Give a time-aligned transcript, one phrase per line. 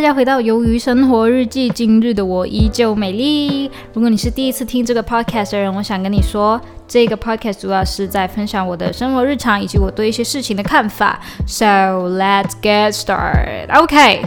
[0.00, 3.70] 大家回到《鱿鱼生活日记》，今日的我依旧美丽。
[3.92, 11.20] 如果你是第一次听这个 podcast 的人，我想跟你说，这个 podcast 主要是在分享我的生活日常以及我对一些事情的看法。
[11.46, 13.70] So let's get started.
[13.74, 14.24] OK，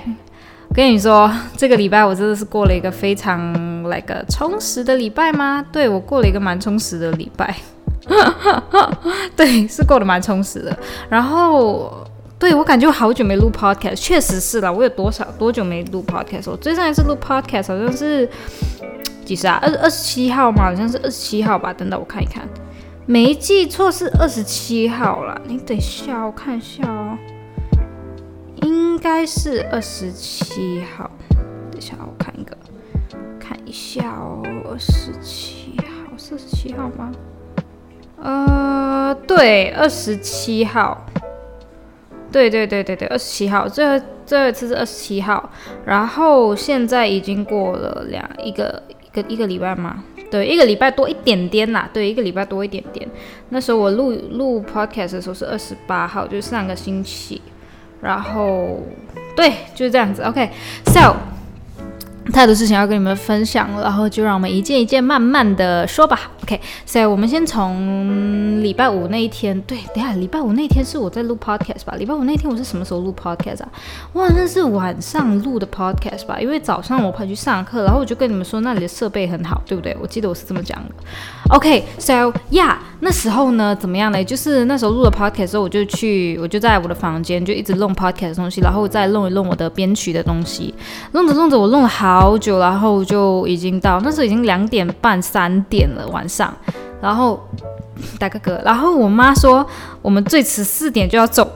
[0.76, 5.66] 跟你说，这个礼拜我真的是过了一个非常 like 充实的礼拜吗？
[5.72, 7.56] 对我过了一个蛮充实的礼拜，
[9.36, 10.78] 对，是过得蛮充实的。
[11.10, 12.06] 然后。
[12.44, 14.72] 对，我感觉我好久没录 podcast，确实是了。
[14.72, 16.52] 我有多少多久没录 podcast？
[16.52, 18.30] 我最上一次录 podcast 好像是
[19.24, 19.58] 几时啊？
[19.64, 20.66] 二二十七号嘛？
[20.66, 21.72] 好像是二十七号吧。
[21.72, 22.46] 等等，我看一看，
[23.06, 25.42] 没记错是二十七号了。
[25.48, 27.18] 你等一下，我看一下哦，
[28.56, 31.10] 应该是二十七号。
[31.72, 32.58] 等一下，我看一个，
[33.40, 37.10] 看一下哦，二十七号，是二十七号吗？
[38.22, 41.06] 呃，对，二十七号。
[42.34, 45.50] 对对对对对，二十七号，最后最后一次是二十七号，
[45.86, 50.04] 然后现在已经过了两一个一个一个礼拜嘛？
[50.32, 53.08] 对，一个礼拜多一点点啦，对，一个礼拜多一点点。
[53.50, 57.40] 那时候我录录 podcast 的时候是二十八号，就是上个星期，
[58.02, 58.80] 然后
[59.36, 60.24] 对，就是这样子。
[60.24, 61.16] OK，so。
[62.32, 66.32] 太多事情要跟你们分享，然后就让我们一件一件慢慢的说吧。
[66.44, 71.96] OK，所以我们先从礼拜五那一天，对，等下礼拜五那天是我在录 podcast 吧？
[71.98, 73.70] 礼拜五那天我是什么时候录 podcast 啊？
[74.14, 76.40] 哇，那是晚上录的 podcast 吧？
[76.40, 79.96] 因为早上我跑去上课，然后我就跟你们说那里的设备很好，对不对？
[80.02, 80.90] 我记得我是这么讲的。
[81.50, 84.24] OK，so yeah，那时候呢怎么样呢？
[84.24, 90.74] 就是那时候录了 podcast 之后，我就去，我就在我的房间就一直弄 podcast 的东西，然后再弄一弄我的编曲的东西，
[91.12, 96.54] 弄着弄着我弄了好久，然后就已经到那时候已经两点半三点了晚上，
[97.02, 97.40] 然后
[98.18, 99.66] 打个嗝，然后我妈说
[100.02, 101.48] 我们最迟四点就要走。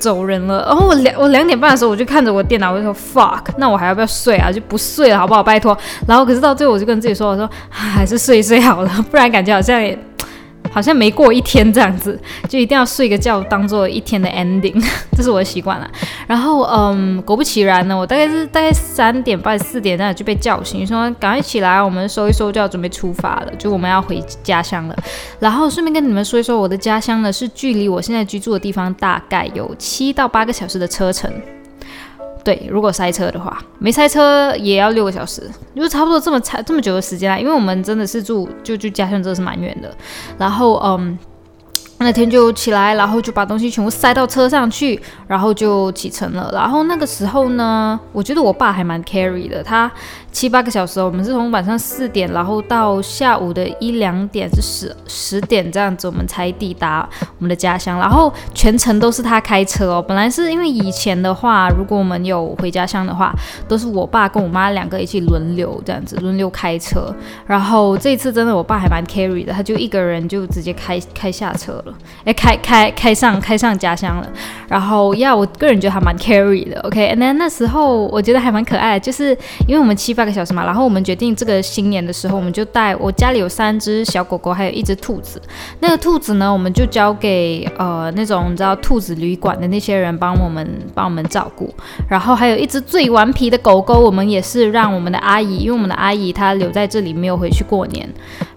[0.00, 4.52] 走人了，然后我两我两点半的时候我就看着我电脑，我就说 fuck，那我还要不要睡啊？
[4.52, 5.42] 就不睡了，好不好？
[5.42, 5.74] 拜托。
[6.06, 9.98] 然后可是到最后我就跟自己说，我说还是睡一睡好了，不然感觉好像也。
[10.72, 12.18] 好像没过一天这样子，
[12.48, 14.82] 就一定要睡个觉当做一天的 ending，
[15.16, 15.90] 这是我的习惯了。
[16.26, 24.96] 然后，嗯，果不其然呢，我大概是大概三点半四点那样就被叫醒，说赶快起来，我们收一收就要准备出发了，就我们要回家乡了。
[25.38, 31.32] 然后顺便跟你们说一说，我的家乡呢是距离我现在居住的地方大概有七到八个小时的车程。
[32.48, 35.42] 对，如果塞车的话，没塞车也要六个小时，
[35.76, 37.38] 就差不多这么长这么久的时间啦。
[37.38, 39.94] 因为我们真的是住就就家乡真的是蛮远的，
[40.38, 41.18] 然后嗯。
[42.00, 46.48] 那天就起来，然后就把东西全部塞到车上去，然后就启程了。
[46.54, 49.90] 然后那个时候呢，我觉得我爸还蛮 carry 的，他
[50.30, 57.98] 七八个小时，我们是从晚上四点，然后到下午的一两点，是十十点这样子，我们才抵达我们的家乡。
[57.98, 60.04] 然后全程都是他开车哦。
[60.06, 63.34] 本来是因为以前的话，如果我们有回家乡的话，
[63.66, 67.12] 都是我爸跟我妈两个一起轮流这样子轮流开车。
[67.46, 71.94] 然后这次真的我爸还蛮 carry 的，他就一个人就直接开开下车了。
[72.24, 74.28] 哎，开开开上开上家乡了，
[74.68, 77.14] 然后呀，我个人觉得还蛮 carry 的，OK。
[77.16, 79.36] 那那时候我觉得还蛮可爱的，就是
[79.66, 85.40] 因为我们七八个小时嘛，然后我们决定这个新年的时候，我们就带我家里有三只小狗狗，还有一只兔子。
[85.80, 91.74] 那个兔子呢，我们就交给呃那种你知道兔子旅馆的那些人帮我们帮我们照顾。
[92.08, 98.08] 然后还有一只最顽皮的狗狗，我们也是让我们的阿姨，因为我们的阿姨她留在这里没有回去过年。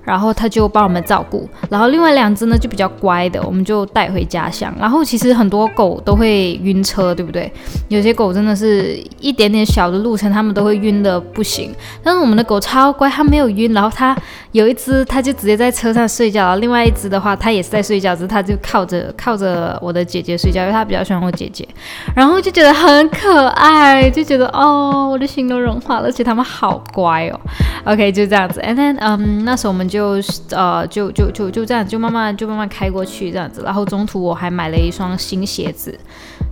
[0.03, 4.73] 然后他就帮我们照顾，然后另外两只呢就比较乖的，我们就带回家乡。
[4.79, 7.51] 然后其实很多狗都会晕车，对不对？
[7.88, 11.71] 有些狗真的是一点点小的路程，它们都会晕的不行。
[12.03, 13.71] 但是我们的狗超乖，它没有晕。
[13.74, 14.18] 然后它
[14.53, 21.68] 有一只，它就直接在车上睡觉；然后另外一只的话，它也是在睡觉，只是它就靠着靠着我的姐姐睡觉，因为它比较喜欢我姐姐。
[22.15, 27.39] 然后就觉得很可爱，就觉得哦，我的心都融化了，而且它们好乖哦。
[27.86, 28.59] OK，就这样子。
[28.62, 29.91] And then，嗯，那时候我们。
[29.92, 30.16] 就
[30.52, 36.00] 呃就就就就这样就慢慢就慢慢开过去这样子，然后中途我还买了一双新鞋子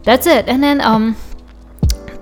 [0.03, 0.49] ，That's it。
[0.49, 1.15] And then 嗯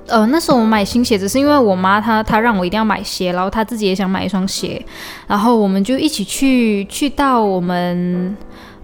[0.07, 4.85] 呃那时候我买新鞋子是因为我妈她她让我一定要买鞋，然后她自己也想买一双鞋，
[5.27, 8.37] 然后我们就一起去去到我们。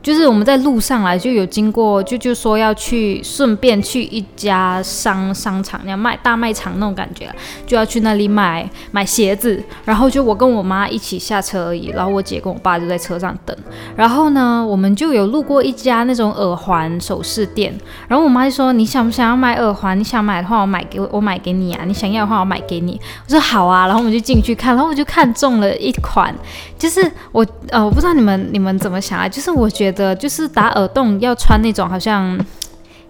[0.04, 7.34] 就是我们在路上来就有经过，就就说要去顺便去一家商商场，那卖大卖场那种感觉，
[7.66, 9.64] 就要去那里买买鞋子。
[9.86, 13.56] 然后就我跟我妈一起下车而已，然后我姐跟我爸就在车上等。
[13.96, 17.74] 然后呢，我们就有路过一家那种耳环首饰店。
[18.10, 19.98] 然后我妈就说：“你想不想要买耳环？
[19.98, 21.86] 你想买的话，我买给我买给你啊。
[21.86, 26.36] 你想要的话，我买给你。”我说：“好啊。”然后我们就进去看，然后我就看中了一款，
[26.78, 29.93] 就是我呃，我不知道你们你们怎么想啊，就是我觉得。
[29.94, 32.38] 的就是打耳洞要穿那种好像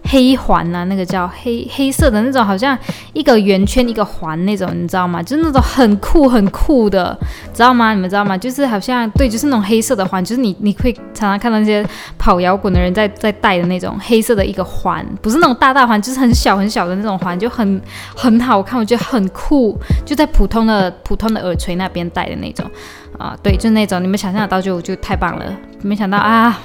[0.06, 2.78] 黑环啊，那个叫黑黑色的那种，好像
[3.14, 5.22] 一个圆圈一个环那种，你知道吗？
[5.22, 7.18] 就是那种很酷很酷的，
[7.54, 7.94] 知道吗？
[7.94, 8.36] 你们知道吗？
[8.36, 11.82] 就是好像对，就是那种黑色的环，就是你你会常常看到那些
[12.18, 17.80] 跑摇滚的人在在戴的那种黑色的一个环，不是那种大大环，就是很小很小的那种环，就很
[18.14, 22.70] 很好看，我觉得很酷，就在普通的普通的耳垂那边戴的那种
[23.18, 25.46] 啊，对，就那种，你们想象得到就就太棒了，
[25.80, 26.60] 没想到啊。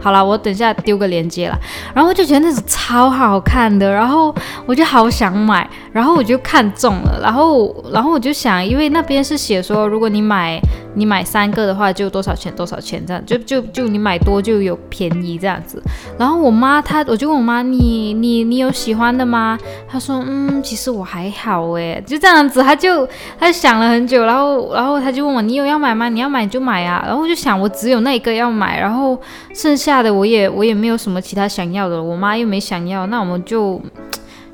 [0.00, 1.58] 好了，我等下丢个链接了，
[1.94, 4.34] 然后我就觉得那种超好看的，然后
[4.66, 10.60] 我就好想买，然后我就看中了，然后然后我就想，因为那边是写说，如果你买
[10.94, 15.82] 你买三个的话，就多少钱多少钱这样，就就就你买多就有便宜这样子。
[16.18, 19.58] 然后我妈她，我就问我妈，你你你有喜欢的吗？
[19.88, 23.06] 她说，嗯，其实我还好诶，就这样子，她就
[23.38, 26.08] 她想了很久，然后然后她就问我，你有要买吗？
[26.08, 27.02] 你要买就买啊。
[27.06, 29.20] 然后我就想，我只有那一个要买，然后
[29.54, 33.80] 剩下下的我也我也没有什么其他想要的，我妈又没想要，那我们就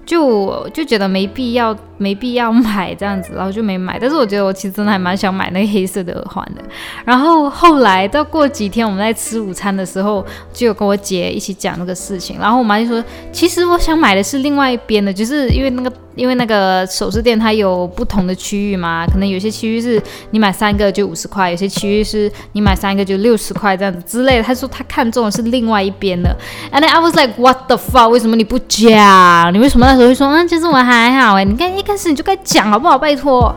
[0.04, 1.76] 就就觉得没必要。
[2.02, 3.96] 没必要买这样子，然后就没买。
[3.96, 6.60] 但是我觉得我其实真的还蛮想买那个黑色的耳环的。
[7.04, 12.40] 然后后来到过几天我们在吃午餐的时候，就有跟我姐一起讲那个事情。
[12.40, 20.00] 然后我妈就说，其实我想买的是另外一边的，就是因为那个因为那个首饰店它有不同的区域嘛，可能有些区域是
[20.30, 24.42] 你买三个就五十块，有些区域是你买三个就六十块这样子之类的。
[24.42, 26.36] 他说他看中的是另外一边的。
[26.70, 28.08] And I was like, what the fuck？
[28.08, 29.52] 为什么你不讲？
[29.52, 31.44] 你为什么那时候会说，嗯，其实我还好哎？
[31.44, 32.98] 你看一开始你就该讲好不好？
[32.98, 33.54] 拜托，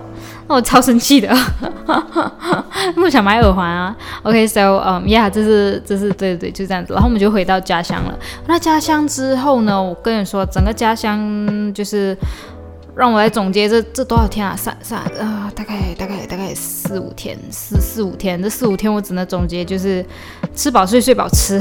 [0.47, 1.35] 那我超生气的，
[2.93, 3.95] 不想买耳环啊。
[4.23, 6.93] OK，so，嗯，yeah，这是这是对对对，就这样子。
[6.93, 8.17] 然后我们就回到家乡了。
[8.47, 9.81] 那家乡之后呢？
[9.81, 12.15] 我跟你说，整个家乡就是
[12.95, 14.55] 让我来总结这这多少天啊？
[14.55, 18.41] 三三呃，大概大概大概四五天，四四五天。
[18.41, 20.05] 这四五天我只能总结就是
[20.55, 21.59] 吃饱睡，睡饱吃。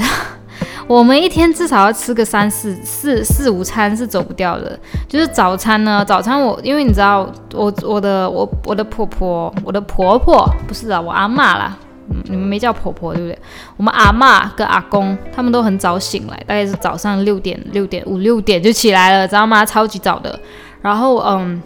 [0.87, 4.79] 我们一天至少要吃个三四四四五餐是走不掉的，
[5.09, 11.77] 就是早餐呢，早餐我因为你知道我我的我我的婆婆我的婆婆不是啊，我阿妈啦，
[12.25, 13.39] 你们没叫婆婆对不对？
[13.77, 19.65] 我们阿妈跟阿公他们都很早醒来，大概是早上六点六点五六点就起来了，知道吗？
[19.65, 20.39] 超级早的，
[20.83, 21.63] 然后嗯。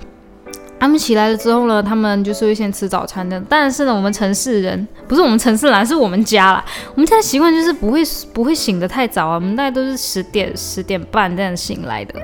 [0.80, 3.42] 他们起来了之后呢，他们就是会先吃早餐的。
[3.48, 6.64] 但是呢，我们城市人不是我们城市人，是我们家啦。
[6.94, 8.02] 我们家的习惯就是不会
[8.32, 12.14] 不会醒得太早啊，我们大概都是十点十点半这样醒来的。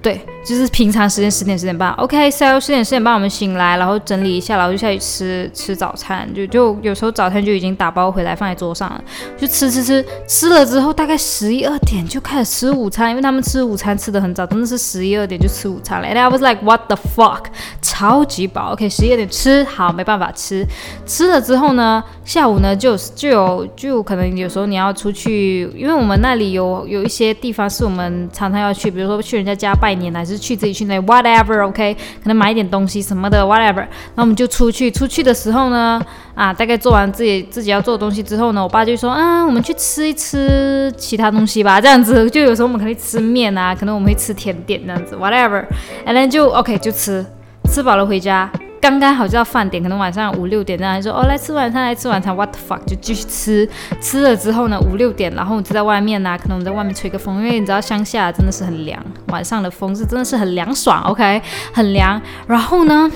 [0.00, 9.02] 对，就是平常时间十点十点半，OK，so 十点十点半我们醒来，然后整理一下，然后就下去吃吃早餐，就就有时候早餐就已经打包回来放在桌上了，
[9.36, 16.06] 就吃吃吃，吃了之后大概十一二点就开始吃午餐，因为他们吃午餐吃的很早，真的是十一二点就吃午餐了。
[16.06, 17.46] And I was like what the fuck，
[17.82, 20.64] 超级饱，OK，十一二点吃好，没办法吃，
[21.06, 29.87] 吃了之后呢，下午呢就就有就可能有时候你要出去，因为我们那里有有一些地方是我们常常要去，比如说去人家家拜。
[29.88, 33.86] 拜年还是去自己去那 whatever，OK，可能买一点东西什么的 whatever，
[34.16, 34.90] 那我们就出去。
[34.90, 35.98] 出去的时候呢，
[36.34, 42.28] 啊，大概做完自己自己要做的东西之后呢，我爸就说，啊，我们去吃一吃其他东西吧，这样子。
[42.28, 47.24] 就有时候我们可能吃面啊，可能我们会吃甜点这样子 whatever，and then 就 OK 就吃，
[47.72, 48.50] 吃饱了回家。
[48.80, 53.68] 刚刚好就到饭点，可能晚上五六点这样说哦，来吃晚餐，来吃晚餐，what the fuck，就继续吃。
[54.00, 61.42] 吃了之后呢，五六点，然后就在外面呐，可能我们在外面吹个风，因为你知道乡下真的是很凉，晚上的风是真的是很凉爽，OK，
[61.72, 62.20] 很凉。
[62.46, 63.10] 然后呢，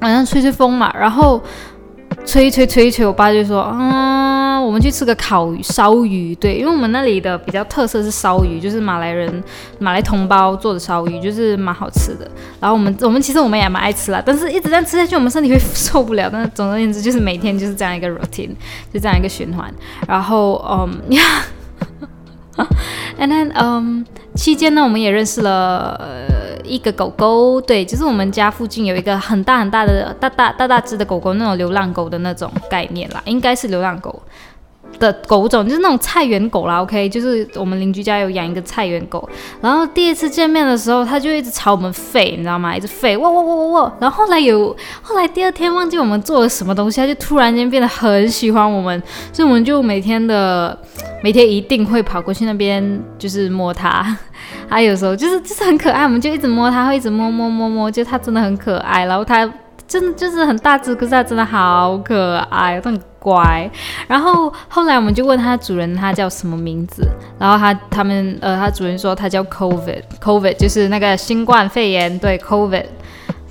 [0.00, 1.42] 晚上吹吹风嘛，然后。
[2.26, 9.42] 吹吹吹吹，我爸就说：“嗯，我们去吃个烤鱼烧鱼，对，因为我们那里的比较特色是烧鱼，就是马来人
[9.78, 12.28] 马来同胞做的烧鱼，就是蛮好吃的。
[12.58, 16.28] 然后我们我们其实我们也蛮爱吃啦，但是一直这样吃下去，我们身体会受不了。
[16.32, 18.50] 但是总而言之，就是每天就是这样一个 routine，
[18.92, 19.72] 就这样一个循环。
[20.08, 21.00] 然后，嗯，
[23.18, 26.00] and then，嗯，期间呢，我们也认识了。”
[26.64, 34.22] 一个狗狗，对，就是我们家附近有一个很大很大的大大大大只的狗狗，那种流浪狗的那种概念啦，应该是流浪狗
[34.98, 36.82] 的狗种，就是那种菜园狗啦。
[36.82, 39.28] OK，就是我们邻居家有养一个菜园狗，
[39.60, 42.76] 然后第一次见面的时候，它就一直朝我们吠，你知道吗？
[42.76, 43.92] 一直吠，喔喔喔喔喔。
[44.00, 50.78] 然后后来有，后来第二天忘记我们做了什么东西，它就突然间变得很喜欢我们，所以我们就每天的
[51.22, 54.16] 每天一定会跑过去那边，就是摸它。
[54.68, 59.04] 它 有时候就是就是很可爱，我们就一直摸它，会一直摸摸摸摸，就它真的很可爱。
[59.04, 59.50] 然后它
[59.86, 63.68] 真的就是很大只，可是它真的好可爱，它很乖。
[64.06, 67.08] 然后后来我们就问它主人，它叫什么名字？
[67.38, 72.84] 然后它他们呃，它主人说它叫 COVID，COVID 就是那个新冠肺炎，对，COVID。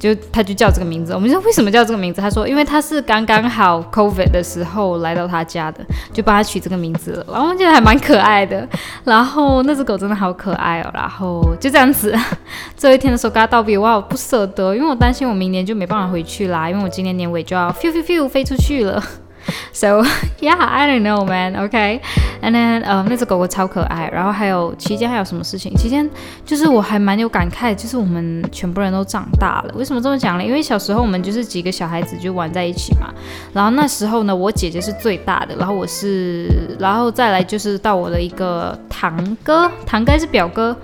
[0.03, 1.13] 就他就叫这个名字。
[1.13, 2.19] 我们说为什么叫这个名字？
[2.19, 5.79] 他说因为他是刚刚好 COVID 的时候来到他家的，
[6.11, 7.25] 就帮他取这个名字了。
[7.31, 8.67] 然后我觉得还蛮可爱的。
[9.05, 10.91] 然后那只狗真的好可爱哦。
[10.93, 12.13] 然后就这样子，
[12.75, 19.01] 最后一天的时候跟他道别，哇，不舍得，因为我担心我明年就没办法回去啦，因为我今年年尾就要 f e e 飞出去了。
[19.73, 20.03] So
[20.39, 21.55] yeah, I don't know, man.
[21.67, 21.99] Okay,
[22.41, 24.09] and then 呃，那只狗狗超可爱。
[24.13, 25.75] 然后还有期间还有什么事情？
[25.75, 26.09] 期间
[26.45, 29.73] 就是我还蛮有感慨，就是我们全部人都长大了。
[29.75, 30.43] 为什么这么讲呢？
[30.43, 33.13] 因为小时候我们就是几个小孩子就玩在一起嘛。
[33.51, 40.77] 然后那时候呢，我姐姐是最大的，然后我是，然后再来就是到我的一个堂哥，堂哥是表哥，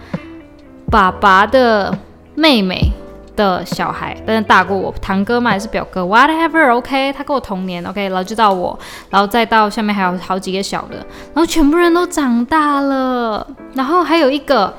[0.90, 1.98] 爸爸的
[2.36, 2.92] 妹妹。
[3.40, 8.78] 的小孩，但是大过我，堂哥嘛还是表哥，whatever，OK，他跟我同年，OK，然后就到我，
[9.10, 10.98] 然后再到下面还有好几个小的，
[11.34, 14.74] 然后全部人都长大了，然后还有一个。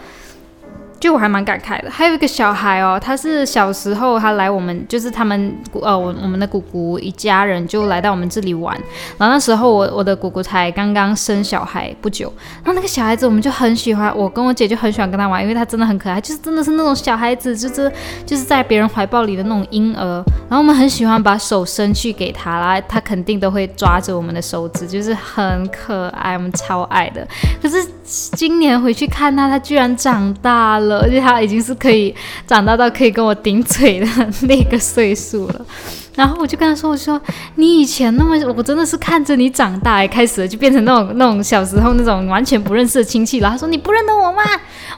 [1.01, 8.77] 就我还蛮感慨的，还有一个小孩哦，他是小时候他来我们，就是他们呃我我们的姑姑一家人就来到我们这里玩，
[9.17, 12.31] 然后那时候我我的姑姑才刚刚生小孩不久，
[12.63, 17.91] 然后那个小孩子我们就很喜欢，我跟我姐就很喜欢跟他玩，因为他真的很可爱，就是真的是那种小孩子，就是
[18.27, 27.27] 就是在别人怀抱里的那种婴儿，然后我们很喜欢把手伸去给他啦，他肯定都会抓着我们的手指，就是很可爱，我们超爱的。
[27.63, 30.90] 可是今年回去看他，他居然长大了。
[30.99, 32.15] 而且他已经是可以
[32.47, 34.07] 长大到可以跟我顶嘴的
[34.43, 35.67] 那个岁数了，
[36.17, 37.21] 然后我就跟他说：“我说
[37.55, 44.43] 你以前那么，我真的是看着你长大，开始就变成那种那种小时候那种完全不认识的亲戚了。”他说：“你不认得我吗？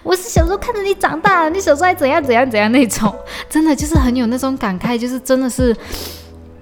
[0.03, 3.15] 我是小时候看着你长大，你小时候还怎样怎样怎样那种，
[3.49, 5.77] 真的就是很有那种感慨，就是真的是，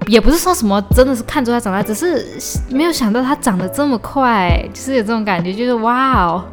[0.06, 2.26] 也不是说什么真的是看着他长大，只是
[2.68, 6.44] 没有想到他长得这么快，就是有这种感觉，就是哇哦。”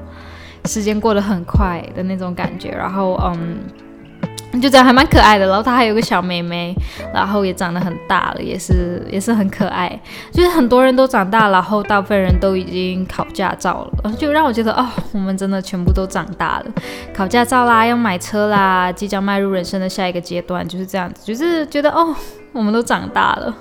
[0.67, 5.47] 时间过得很快的那种感觉，然后嗯，就这样还蛮可爱的。
[5.47, 6.75] 然后他还有个小妹妹，
[7.13, 9.99] 然后也长得很大了，也是也是很可爱。
[10.31, 16.65] 就是很多人都长大，然后大部分人都已经考驾照了，就让我觉得哦，我们真的全部都长大了，
[17.13, 22.15] 考驾照啦，要买车啦，即将迈入人生的下一个阶段，就是这样子，就是觉得哦，
[22.51, 23.55] 我们都长大了，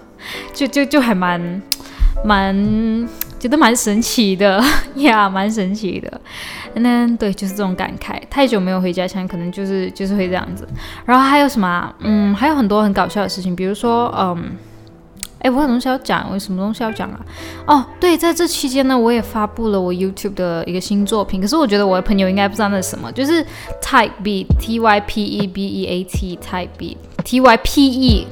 [0.52, 1.62] 就就就还蛮
[2.24, 3.06] 蛮。
[3.46, 4.60] 觉得蛮神奇的
[4.96, 6.20] 呀， 蛮神奇的。
[6.74, 8.20] 那对，就是这种感慨。
[8.28, 10.66] 太久没有回家乡，可能就是就是会这样子。
[11.04, 11.94] 然后还有什么？
[12.00, 14.56] 嗯，还有很多很搞笑的事情，比如说，嗯，
[15.38, 17.20] 哎，我有东西要讲，我有什么东西要讲啊？
[17.68, 21.40] 哦，对，在这期间呢，我也发布了我 YouTube 的一个新作品。
[21.40, 23.46] 可是我觉得我的朋友应该不知道那是什么，就是
[23.80, 27.86] Type B T Y P E B E A T Type B T Y P
[27.86, 28.26] E。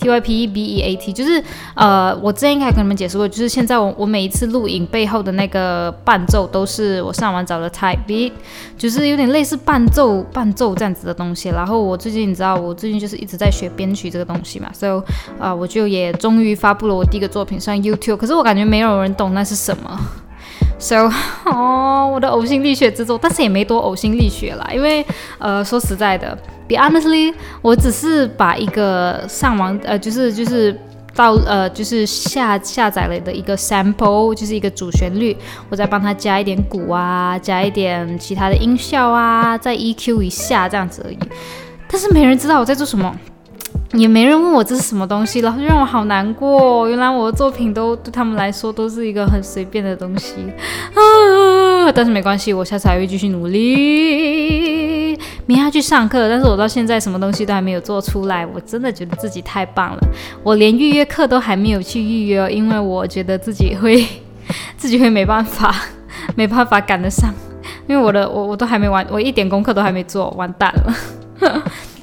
[0.00, 1.42] T Y P E B E A T 就是
[1.74, 8.32] 呃，我之前应该跟你们解释过，就是现在我我每一次录影背后的那个伴奏都是我上网找的 Type B，
[8.78, 11.50] 就是有点类似伴奏伴奏这样子的东西。
[11.50, 15.02] 然后我最近你知道，我最近就是一直在学编曲这个东西嘛，所以
[15.38, 18.16] 啊，我就也终于发布了我第一个作品上 YouTube。
[18.16, 20.00] 可是我感觉没有人懂那是什么。
[20.78, 21.10] So，
[21.44, 25.04] 哦，我的呕心沥血之作，但是也没多呕心沥血啦，因为，
[25.38, 26.36] 呃，说实在的
[26.70, 30.78] ，be honestly，我只是把一个上网，呃，就是就是
[31.14, 35.36] 到，呃，就是下下载了的一个 sample，就是一个主旋律，
[35.68, 41.18] 我再帮他加一点鼓啊，加一点其他的音效啊，再 EQ 一下这样子而已，
[41.88, 43.12] 但是没人知道我在做什么。
[43.94, 46.88] 也没人问我这是什么东西，然后就让我好难过。
[46.88, 50.34] 原来我的作品都对他们来说都是一个很随便的东西
[50.94, 51.02] 啊！
[51.94, 55.18] 但是没关系，我下次还会继续努力。
[55.46, 58.46] 明天要去上课，但是我到现在什么东西都还没有做出来。
[58.46, 59.98] 我真的觉得自己太棒了，
[60.42, 64.06] 我连预约课都还没有去预约，因为我觉得自己会
[64.76, 65.74] 自己会没办法，
[66.36, 67.34] 没办法赶得上，
[67.88, 70.94] 因为我的我我都还没完，我一点功课都还没做，完蛋了。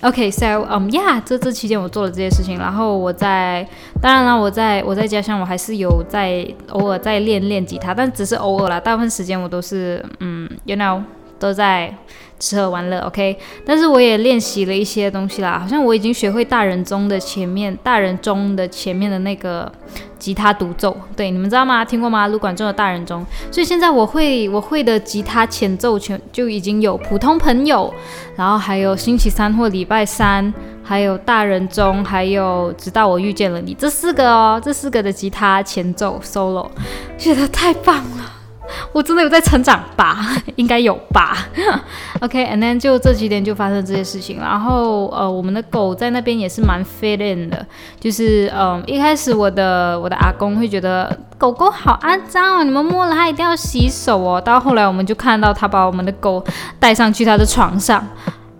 [0.01, 3.67] OK，so um yeah，这这期间我做了这些事情，然后我在，
[3.99, 11.01] 当然了，我在我在家乡，我还是有在偶尔在练练吉他，但只是偶尔啦，大部分时间我都是嗯，you know，
[11.39, 11.93] 都在。
[12.39, 19.71] 吃喝玩乐，OK，但是我也练习了一些东西啦，好像我已经学会大人中的前面，大人中的前面的那个
[20.19, 21.83] 吉他独奏，对，你们知道吗？
[21.83, 22.27] 听过吗？
[22.27, 27.91] 卢管中的大人中，所以现在我会我会的吉他前奏全就已经有普通朋友，
[28.35, 30.53] 然后还有星期三或礼拜三，
[30.83, 36.69] 还有大人中，还有直到我遇见了你，这四个哦，这四个的吉他前奏 solo，
[37.17, 38.36] 觉得太棒了。
[38.91, 40.19] 我真的有在成长吧？
[40.55, 41.37] 应该有吧。
[42.21, 47.65] OK，and then 就这几天就发生这些事情，然后呃，我们的狗在那边也是蛮 fit in 的，
[47.99, 54.41] 就是嗯，一开始我的我的阿公会觉得狗狗好肮脏哦，你们摸了它一定要洗手哦。
[54.41, 56.43] 到后来我们就看到他把我们的狗
[56.79, 58.05] 带上去他的床上。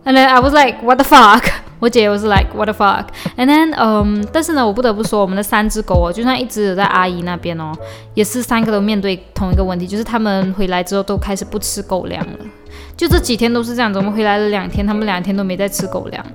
[0.07, 1.43] And then I was like, what the fuck？
[1.79, 7.73] 我姐也是 like what the fuck？And then，嗯，但是呢，我不得不说，我们的三只狗哦，就算一直在阿姨那边哦，
[8.13, 12.37] 也是三个都面对同一个问题，就是他们回来之后都开始不吃狗粮了。
[12.97, 16.25] 就这几天都是这样子，我们回来了两天，他们两天都没在吃狗粮。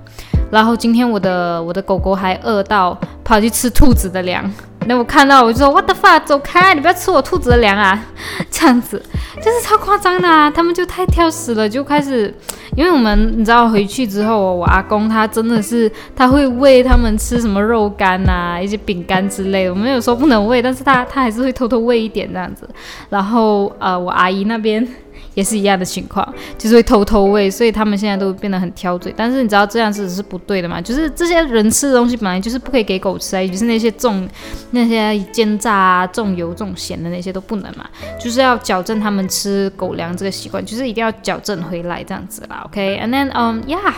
[0.50, 4.49] 然后今天我的我的狗狗还饿到跑去吃兔子的粮。
[4.87, 6.75] 那我看到我就说 What the fuck，走开！
[6.75, 8.04] 你不要吃我兔子的粮啊！
[8.50, 9.00] 这样子
[9.37, 10.50] 就是超夸张的啊！
[10.50, 12.33] 他们就太挑食了，就开始，
[12.76, 19.71] 因为我们你知道回去之后，我阿公他真的是他会喂他们吃什么肉干啊，一些饼干之类的。
[19.71, 22.69] 我们有时候不能喂，但是他他还是会偷偷喂一点这样子。
[23.09, 24.87] 然后呃，我阿姨那边。
[25.35, 26.27] 也是一样的情况，
[26.59, 29.12] 就是会偷偷喂，所以他们现在都变得很挑嘴。
[29.17, 30.81] 但是你知道这样子是不对的嘛？
[30.81, 34.29] 就是这些人吃的东西本来就是不可以给狗吃啊，就是那些重、
[34.73, 37.89] 那些煎炸啊、重油、重咸的那些都不能嘛。
[38.21, 42.62] 就是要矫正他们吃狗粮这个习惯，就是一定要矫正回来这样子啦。
[42.67, 43.93] OK，and then um yeah，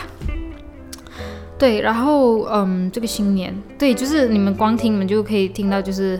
[1.57, 6.19] 对，然后嗯这个新年，对，就是你们光听你们就可以听到就是。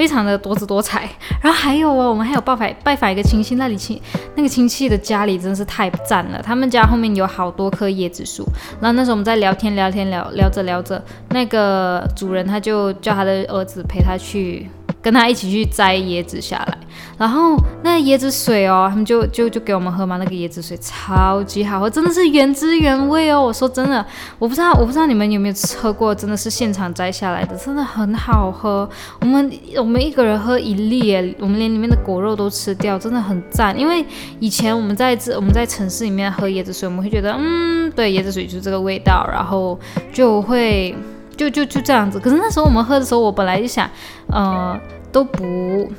[0.00, 1.06] 非常的多姿多彩，
[1.42, 4.00] 然后还有哦，我们还有拜访拜访一个亲戚，那里亲
[4.34, 8.42] 那个亲戚的家里真是太赞了，他们家后面有好多棵椰子树，
[8.80, 14.70] 然后那时候我们在聊天聊天聊聊着聊着，那个主人他就叫他的儿子陪他去。
[15.02, 16.78] 跟他一起去摘椰子下来，
[17.16, 23.42] 然后那椰子水哦，他们就就就给我们喝嘛，那个椰子水超级好喝，真的是原汁原味哦。
[23.42, 24.04] 我说真的，
[24.38, 28.88] 我不知道我不知道你们有没有喝过，真的是现场摘下来的，真的很好喝。
[29.20, 33.78] 我们我们一个人喝一粒，我们连里面的果肉都吃掉，真的很赞。
[33.78, 34.04] 因为
[34.38, 39.78] 以前我们在这我们在城市里面喝椰子水，我们会觉得嗯，对，椰子水就是这个味道，然后
[40.12, 40.94] 就会。
[41.40, 43.88] 就就就这样子，可是那时候我们喝的时候，我本来就想，
[44.26, 44.78] 呃，
[45.10, 45.90] 都不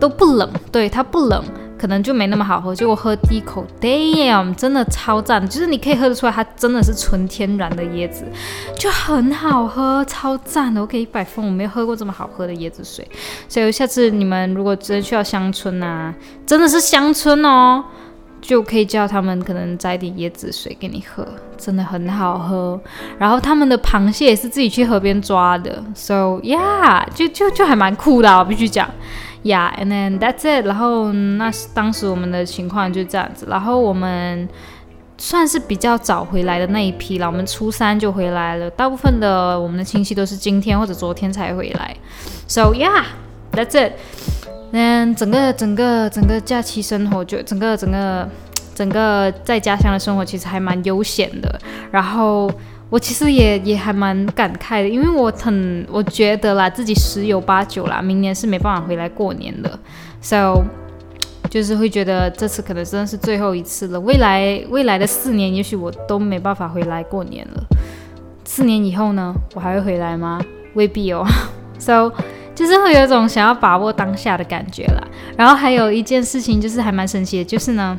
[0.00, 1.40] 都不冷，对它不冷，
[1.78, 2.74] 可能就没那么好喝。
[2.74, 8.24] 结果喝第一口，damn，真的超赞，就是你可以喝得出来，它真的是纯天然的椰子，
[8.76, 10.80] 就很好喝，超赞的。
[10.80, 13.08] 我给一百分，我没有喝过这么好喝的椰子水。
[13.48, 16.12] 所以下次你们如果真的去到乡村啊，
[16.44, 17.84] 真的是乡村哦。
[18.42, 21.26] 就可以叫他们可能摘点椰子水给你喝，
[21.56, 22.78] 真的很好喝。
[23.16, 28.90] 然后他们的螃蟹也是自己去河边抓的，so yeah，就就就还蛮酷的，我必须讲
[29.44, 30.66] ，yeah，and then that's it。
[30.66, 33.46] 然后那当时我们的情况就这样子。
[33.48, 34.48] 然后我们
[35.16, 38.68] 算是比较早回来的那一批了，我们初三就回来了。
[38.70, 41.96] 大部分的我们的亲戚都是今天或者昨天才回来
[42.48, 43.92] ，so yeah，that's it。
[44.72, 48.28] 嗯，整个整个整个假期生活就整个整个
[48.74, 51.60] 整个在家乡的生活其实还蛮悠闲的。
[51.90, 52.50] 然后
[52.88, 59.78] 我其实也也还蛮感慨的，因为我很我觉得啦，自己十有八九啦，明年是没办法回来过年的。
[60.22, 60.64] So
[61.50, 64.00] 就是会觉得这次可能真的是最后一次了。
[64.00, 67.62] 未来未来的四年，也许我都没办法回来过年了。
[68.44, 70.40] 四年以后呢，我还会回来吗？
[70.72, 71.26] 未必哦。
[71.78, 72.12] So
[72.62, 75.02] 就是会有一种想要把握当下的感觉啦。
[75.36, 77.98] 然后还有一件事情就是还蛮神奇的，就是呢，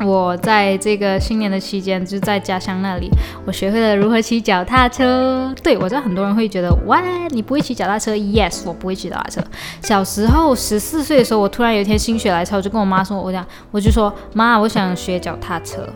[0.00, 3.08] 我在这个新年的期间，就在家乡那里，
[3.46, 5.54] 我学会了如何骑脚踏车。
[5.62, 9.40] 对我知道很多人会觉得，哇，你不会骑脚踏车？Yes，我不会骑脚踏车。
[9.82, 15.88] 小时候十四岁的时候，我突然有一天心血来潮，就跟我妈说，我讲，我就说，妈，我想学脚踏车。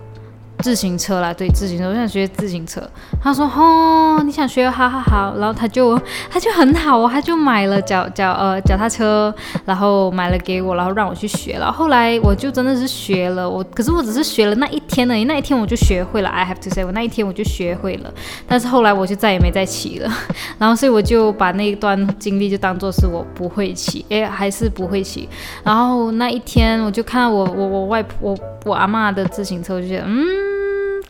[0.60, 2.80] 自行车啦，对自行车，我想学自行车。
[3.22, 5.98] 他说：“哦，你想学，好好好。”然后他就
[6.30, 11.70] 他就很好哦，他就买了脚脚呃脚踏车，然后买了给我，然后让我去学了。
[11.70, 16.30] 后来我就真的是学了，我可是我只是学了那一天而已，那一天我就学会了。
[16.30, 18.12] I have to say，我那一天我就学会了。
[18.46, 20.10] 但是后来我就再也没再骑了。
[20.58, 25.28] 然后所以我就把那一段经历就当做是我不会骑，哎，还是不会骑。
[25.62, 30.53] 然后那一天我就看到我我我外婆我我阿妈的自行车，我就觉得嗯。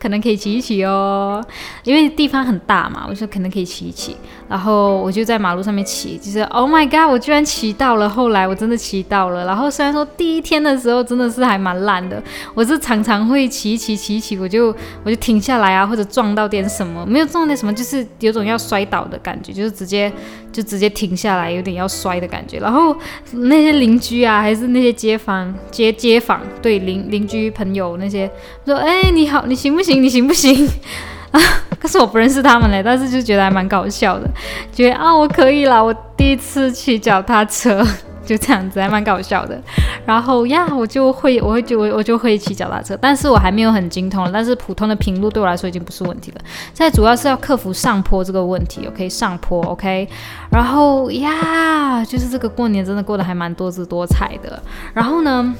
[0.00, 1.42] 可能可以骑一骑哦，
[1.84, 4.14] 因为地方很大嘛，我说可能可以骑一骑，
[4.48, 8.08] 然后我就在马路上面骑，就是 Oh my God，我居然骑到了！
[8.08, 12.22] 后来我真的骑到了，然后虽然说第一天的时候真的是还蛮烂的，
[12.54, 20.12] 我是常常会骑一骑骑一骑，我就我就停下来啊，或者撞到点什么，没有撞到什么，就是有种要摔倒的感觉，就是直接
[20.54, 22.60] 就直接停下来，有点要摔的感觉。
[22.60, 22.96] 然后
[23.32, 28.30] 那些邻居啊，还是那些街坊街街坊，对邻邻居朋友那些
[28.64, 30.00] 说，哎，你好，你行不行？
[30.00, 30.70] 你行不行
[31.32, 31.40] 啊？
[31.80, 34.30] 可是我不认识他们嘞，但是就觉得还蛮搞笑的，
[34.72, 37.84] 觉得啊我可以啦，我第一次骑脚踏车，
[38.24, 39.60] 就这样子还蛮搞笑的。
[40.06, 46.40] 然后呀，我就会，我会就我我就会骑脚踏车，但是我还没有很精通，但是普通的平路对我来说已经不是问题了。
[46.72, 50.08] 现在主要是要克服上坡这个问题哦，可以上坡 OK。
[50.50, 54.62] 然后呀，就是这个过年真的过得还蛮多姿多彩的。
[54.92, 55.54] 然后呢？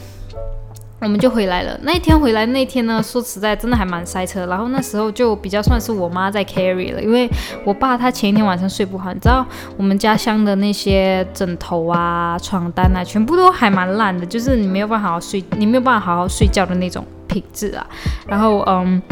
[1.04, 1.78] 我们就回来了。
[1.82, 4.46] 那一天回来那天呢，说实在，真的还蛮塞车。
[4.46, 7.28] 然后那时候就比较算是我妈在 carry 了，因为
[7.62, 9.44] 我爸他前一天晚上睡不好，你知道
[9.76, 17.86] 我们家乡的那些枕头啊、床单啊，全部都还蛮烂的，就是你没有办法好好睡，你没有办法好好睡觉的那种品质啊。
[18.26, 19.02] 然后嗯，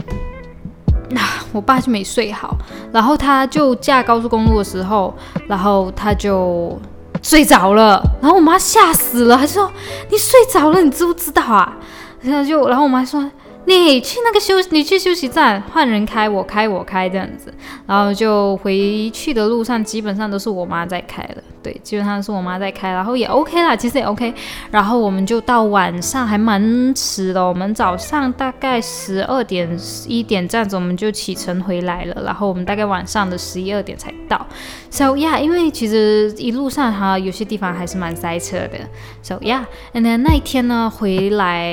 [1.10, 1.20] 那
[1.52, 2.56] 我爸就没睡好，
[2.90, 5.14] 然后他就驾高速公路的时候，
[5.46, 6.80] 然后他就。
[7.22, 9.70] 睡着了，然后我妈吓死了，还说
[10.10, 11.78] 你睡着了，你知不知道啊？
[12.20, 13.30] 然后就，然后我妈说。
[13.64, 17.54] 你去那个休，你去休息站换人开，我开我开这样子，
[17.86, 24.34] 然后就回去的路上基本上都是我妈在开的，对，基本上是我妈在开，然后也 OK 啦，其实也 OK，
[24.70, 29.68] 然后我们就到晚上还蛮迟的，我们早上大概十二点
[30.06, 34.46] 一点这样子我们就启程回来了，然后我们大概晚上的十一二点才到
[34.90, 38.78] ，So yeah，因为其实一路上哈有些地方还是蛮塞车的
[39.22, 41.64] ，So yeah，and then 那一天呢回来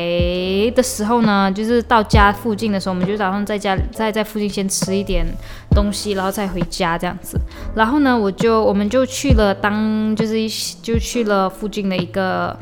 [0.75, 1.79] 的时候呢就是。
[1.89, 5.25] 到家附近的时候，我们就打算在家在在附近先吃一点
[5.71, 7.39] 东西，然后再回家这样子。
[7.73, 10.49] 然后呢，我就我们就去了当嗯就是一
[10.81, 12.55] 就去了附近的一个，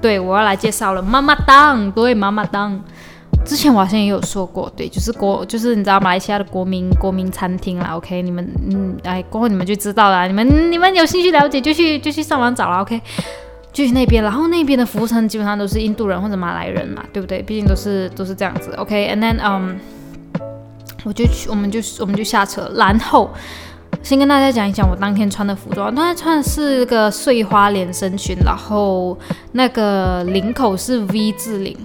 [0.00, 2.82] 对我要来介绍了妈妈档，对妈妈档。
[3.44, 7.92] 之前我好像也有说过，对，就是国就是你知道马来西亚的国民国民餐厅啦。
[7.94, 12.78] OK，你们嗯哎过后你们就知道了，你们你们有兴趣了解就去就去上网找了。
[12.78, 13.00] OK。
[13.72, 17.42] 就去那边，然后那边的服务生基本上都是印度人或者马来人嘛，对不对？
[17.42, 18.72] 毕竟都是都是这样子。
[18.78, 19.74] OK，and then um，
[21.04, 23.30] 我就去，我们就我们就下车，然后
[24.06, 25.92] 先跟大家讲一讲我当天穿的服装。
[25.92, 29.18] 当天穿的是个碎花连身裙，然后
[29.50, 31.76] 那个领口是 V 字领，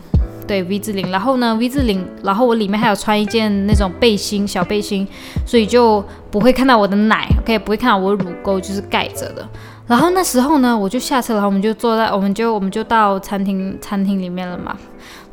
[0.48, 1.10] 对 V 字领。
[1.10, 5.08] 然后呢 V 字领，然后我里面还有穿一件那种背心，小背心，
[5.48, 9.50] 所以就不会看到我的奶，OK，不会看到我乳沟，就是盖着的。
[9.92, 14.74] 然后那时候呢，我就下车，然后我们就坐在，我们就我们就到餐厅餐厅里面了嘛。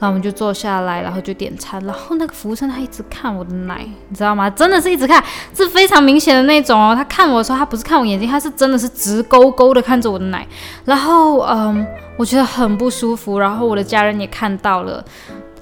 [0.00, 1.80] 然后我们就坐下来，然后就点餐。
[1.84, 4.50] 然后那个服务生他一直看我的奶，你知道吗？
[4.50, 5.22] 真的是一直看，
[5.54, 6.92] 是非常明显的那种哦。
[6.92, 10.44] 他看我的时候，他不是看我眼睛，他是真的是直勾勾的看着我的奶。
[10.84, 13.38] 然后嗯，我觉得很不舒服。
[13.38, 15.04] 然后我的家人也看到了。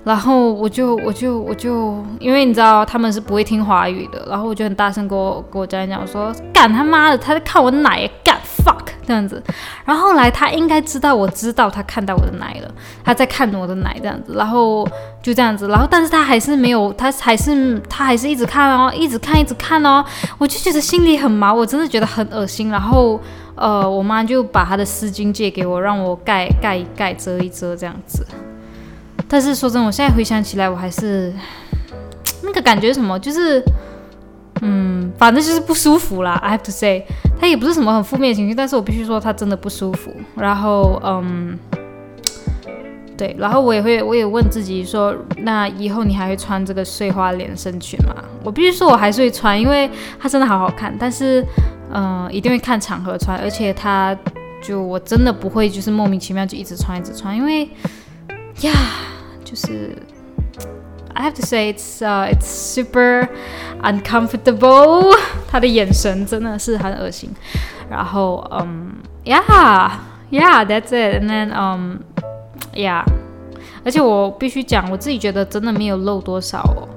[0.06, 9.42] 然后我就我就我就，因为你知道他们是不会听华语的，然后我就很大声跟我跟我家人讲，我说干他妈的，他在看我奶，干 fuck 这样子。
[9.84, 12.70] 然后后来他应该知道，我知道他看到我的奶了，
[13.02, 14.88] 他在看我的奶这样子，然后
[15.20, 20.04] 就这样子，然后但是他还是没有，他还是他还是一直看哦，一直看一直看哦，
[20.38, 22.70] 我就觉得心里很毛，我真的觉得很恶心。
[22.70, 23.20] 然后
[23.56, 28.24] 呃，我妈就把她的丝巾借给我，让我盖盖一盖，遮一遮这样子。
[29.28, 31.32] 但是说真的，我现在回想起来，我还是
[32.42, 33.60] 那个感觉什么，就是，
[34.62, 36.34] 嗯，反正就是不舒服啦。
[36.34, 37.04] I have to say，
[37.40, 40.12] 它也不是什么很负面的情绪，但是我必须说它真的不舒服。
[40.36, 41.58] 然后，嗯，
[43.16, 48.14] 对，然后我也会，我也问自己说，那以后你还会穿这个碎花连身裙吗？
[48.44, 50.94] 我必须说，我还是会穿，因为它真的好好看。
[50.96, 51.44] 但是，
[51.92, 54.16] 嗯，一定会看场合穿，而且它
[54.62, 57.68] 就我真的不会就是莫名其妙就一直穿一直穿，因为
[58.60, 58.70] 呀。
[59.46, 59.96] 就是
[61.14, 63.28] I have to say it's uh it's super
[63.80, 65.16] uncomfortable，
[65.48, 67.30] 他的眼神真的是很恶心。
[67.88, 69.90] 然后嗯，yeah
[70.30, 71.98] yeah that's it and then um
[72.74, 73.04] yeah，
[73.84, 76.88] 而且我必须讲，我自己觉得真的没有漏多少哦。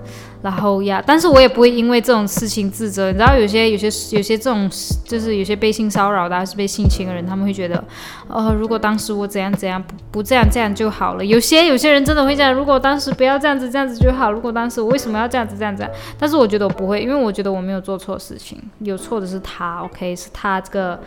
[0.42, 3.08] 然后呀，但是我也不会因为这种事情自责。
[3.08, 4.70] 你知道，有些、有些、有些这种，
[5.04, 7.84] 就是有些被性骚扰的，还是被性侵的人，他们会觉得，
[8.30, 11.26] 呃，如果当时我怎样怎样，不不这样这样就好了。
[11.26, 14.32] 有些有些人真的会这样，如果当时不要这样子这样子就好。
[14.32, 15.86] 如果当时我为什么要这样子这样子？
[16.18, 19.82] 但是我觉得我不会，因为我觉得我没有做错事情，有错的是他。
[19.82, 21.00] OK，是他这个。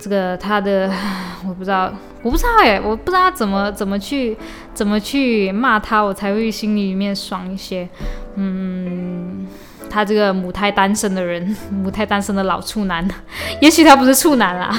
[0.00, 0.90] 这个他的
[1.46, 4.36] 我不知道，我不知道哎，我不知道怎么怎么去
[4.74, 7.88] 怎么去骂他，我才会心里面爽一些。
[8.36, 9.46] 嗯，
[9.90, 13.06] 他这个母胎单身的人， 母胎单身的老处男，
[13.60, 14.78] 也许他不是处男啦。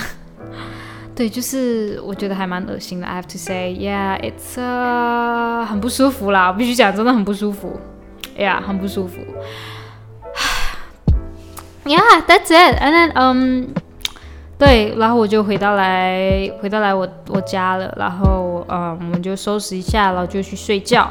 [1.16, 3.06] 对，就是我觉得还蛮恶心的。
[3.06, 4.56] I have to say, yeah, it's
[5.66, 7.78] 很不舒服啦，我必须讲，真的很不舒服。
[8.38, 9.18] 哎呀，很不舒服。
[11.86, 12.78] Yeah, that's it.
[12.80, 13.74] And then, um.
[14.60, 21.10] 对，然后我就回到来，回到来我我家了，然后呃，我们就收拾一下，然后就去睡觉。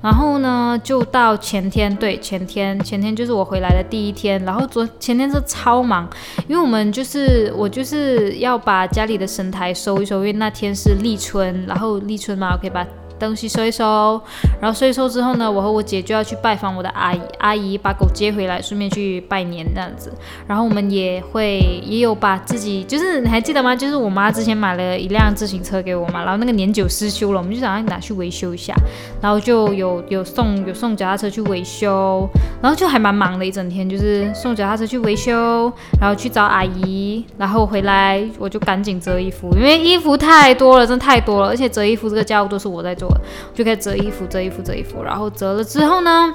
[0.00, 4.42] 然后呢，就到前天，对，前天，前天就是我回来的第一天。
[4.44, 6.08] 然后昨前天是超忙，
[6.46, 12.86] 因为我们就是我就是要把家里的神台收一收，因为那天是立春，然后立春嘛，我可以把
[13.18, 14.20] 东西收一收，
[14.60, 20.12] 然后收一收之后呢，我和我姐就要去拜访我的阿姨，阿姨把狗接回来，顺便去拜年这样子。
[20.46, 23.74] 然后我们也会也有把自己，就是你还记得吗？
[23.74, 28.74] 就是我妈之前买了一辆自行车给我嘛，然后那个年久失修了，我们就想要拿去维修一下，
[29.20, 32.28] 然后就有有送有送脚踏车去维修，
[32.62, 43.07] 然后就还蛮忙的一整天，就是送脚踏车去维修，然后去找阿姨，然后回来我就赶紧折衣服，因为衣服太多了，真太多了，而且折衣服这个家务都是我在做，
[43.54, 46.34] 就开始折衣服，折衣服，折衣服，然后折了之后呢，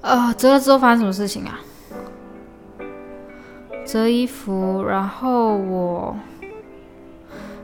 [0.00, 1.60] 呃，折了之后发生什么事情啊？
[3.86, 6.16] 折衣服，然后我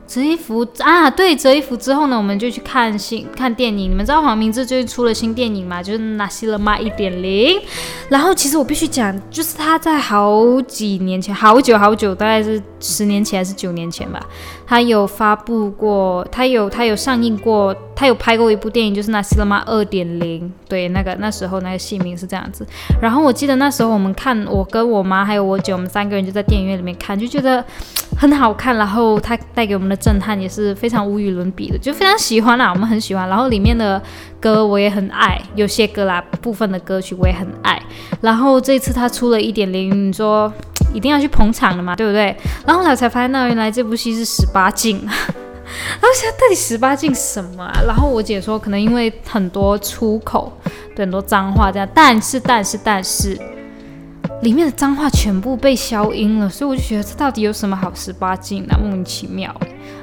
[0.09, 3.91] 折衣服啊，对，折衣服之后呢，我们就去看新看电影。
[3.91, 5.83] 你们知道黄明志最近出了新电影吗？
[5.83, 7.59] 就是《纳西勒玛一点零》。
[8.09, 14.21] 然后其实我必须讲，就是他在好几年前，好久好久，大概是十年前还是九年前吧。
[14.67, 20.49] 他有发布过，他有他有上映过，他有拍过一部电影，就是《那西勒玛二点零》。
[20.69, 22.67] 对，那个那时候那个戏名是这样子。
[23.01, 27.65] 然后我记得那时候我们看，我跟我妈还有我姐，我们三个人就在电影院里面看，就觉得
[28.19, 28.77] 很好看。
[28.77, 33.29] 然后他带给我们的震撼也是非常无与伦比的，就非常喜欢啦，我们很喜欢。
[33.29, 34.03] 然后里面的
[34.41, 37.81] 歌我也很爱，有些歌啦，部分的歌曲我也很爱。
[38.21, 40.53] 然后这次他出了一点零，你说。
[40.95, 42.37] 一定要去捧场的嘛，对不对？
[42.67, 45.01] 然后后来才发现，那原来这部戏是十八禁。
[45.07, 47.81] 然后现在到底十八禁什么啊？
[47.87, 50.53] 然后我姐说，可能因为很多出口，
[50.95, 51.89] 对很多脏话这样。
[51.93, 53.37] 但是，但是，但是，
[54.43, 58.79] 里面的脏话全部被消音了，所以我就觉得这到底有什么好十八禁的？
[58.79, 59.55] 莫名其妙。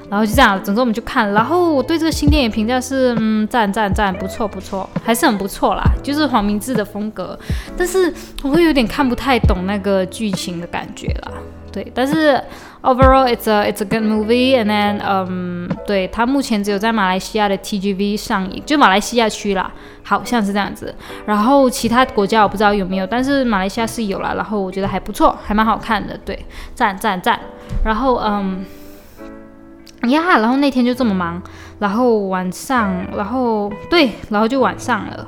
[0.10, 1.32] 然后就这样，总之我们就看。
[1.34, 5.84] 然后我对这个新电影评价是，嗯，赞赞赞，不错不错，还是很不错啦。
[6.04, 7.38] 就是黄明志的风格，
[7.76, 8.14] 但是
[8.44, 11.32] 我会有点看不太懂那个剧情的感觉啦。
[11.72, 12.40] 对，但是
[12.84, 14.56] overall it's a it's a good movie。
[14.56, 19.72] And then，嗯，对，它目前只有在马来西亚的 TGV 上映，就马来西亚区啦，
[20.04, 20.94] 好像是这样子。
[21.26, 24.36] 然后其他国家我不知道有没有，但是马来西亚是有啦。
[24.36, 26.16] 然后我觉得还不错，还蛮好看的。
[26.24, 27.40] 对，赞赞赞。
[27.84, 28.64] 然后，嗯。
[30.10, 31.42] 呀，然后那天就这么忙，
[31.80, 35.28] 然后晚上，然后对，然后就晚上了，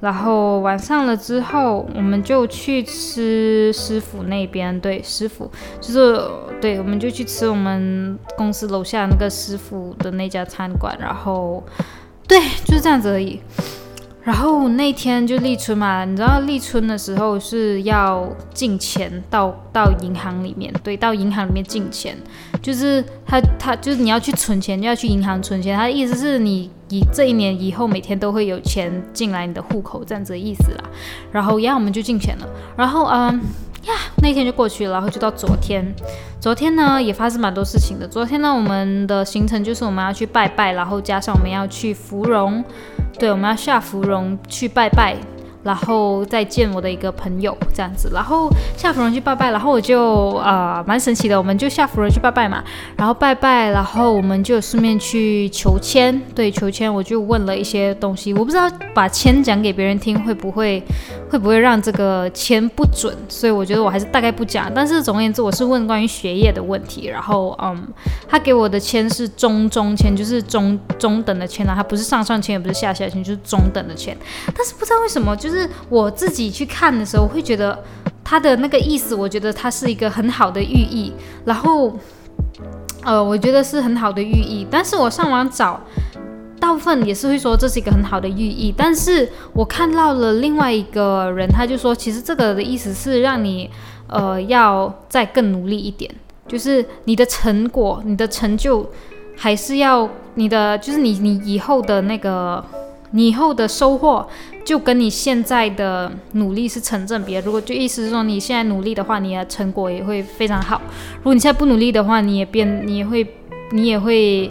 [0.00, 6.20] 然后晚上了之后，我们就去吃师傅那边，对，师傅就是
[6.60, 11.64] 对，我们就去吃我们公司楼下那个师傅的那家餐馆，然后
[12.26, 13.40] 对，就是这样子而已。
[14.24, 22.14] 然后那天就立春嘛，你知道立春的时候是要进钱到到银行里面，对，到银行里面进钱，
[22.60, 25.74] 就是他他就是你要去存钱，就要去银行存钱。
[25.74, 30.84] 他的意思是你以这一年以后每天都会有钱进来你的户口这样子的意思啦。
[31.32, 32.48] 然后呀，我们就进钱了。
[32.76, 33.40] 然后嗯
[33.88, 35.94] 呀，那天就过去了，然后就到昨天，
[36.38, 38.06] 昨天呢也发生蛮多事情的。
[38.06, 42.62] 昨天呢，我们的行程就是我们要去拜拜，然后加上我们要去芙蓉。
[43.18, 45.16] 对，我们要下芙蓉去拜拜，
[45.62, 52.62] 然后再见我的一个朋友这样子，然后下芙蓉去拜拜，然后我就啊蛮神奇的，我们就下芙蓉去拜拜嘛，
[52.96, 60.82] 然后拜拜，然后我们就顺便去求签，对，求签我就问了一些东西，我不知道把签讲给别人听会不会。
[61.30, 63.14] 会不会让这个签不准？
[63.28, 64.72] 所以我觉得我还是大概不讲。
[64.74, 67.06] 但是总而言之，我是问关于学业的问题。
[67.06, 67.86] 然后，嗯，
[68.26, 74.16] 他给我的签是中中签，就是中中等的签啊，它不是上上签，也不是下下签，就是中等的签。
[74.56, 77.82] 但是不知道为什么，就就是我自己去看的时候，会觉得
[78.22, 81.12] 他的那个意思，我觉得它是一个很好的寓意。
[81.46, 81.96] 然后，
[83.02, 84.66] 呃，我觉得是很好的寓意。
[84.70, 85.80] 但是我上网找。
[86.60, 93.70] 大部分也是会说这是一个很好的寓意，但是我看到了另外一个人，他就说其实这个的意思是让你，
[94.08, 96.12] 呃，要再更努力一点，
[96.48, 98.84] 就是你的成果、你的成就，
[99.36, 102.62] 还是要你的，就是你你以后的那个，
[103.12, 104.26] 你以后的收获，
[104.64, 107.34] 就跟你现在的努力是成正比。
[107.36, 110.80] 如果就意思是说你现在努力的话，你的成果也会非常好；
[111.18, 113.26] 如果你现在不努力的话，你也变，你也会，
[113.72, 114.50] 你也会。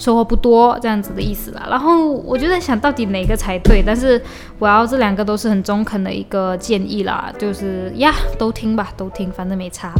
[0.00, 4.22] 收获不多这样子的意思啦，然后我就在想到底哪个才对，但是
[4.60, 9.92] 我要这两个都是很中肯的一个建议啦，就是呀都听吧，都听，反正没差。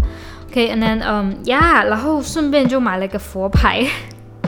[0.48, 3.84] OK，and then 嗯呀，然后顺便就买了一个佛牌。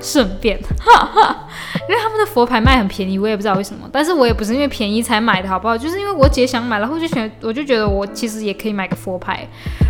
[0.00, 1.46] 顺便，哈 哈
[1.88, 5.76] 因为他们的佛牌卖很便宜，我也不知道为什么，但是我也不是因为便宜才买的，好不好？
[5.76, 9.46] 就是因为我姐想买，然后就选，我就觉得我其实也可以买个佛牌，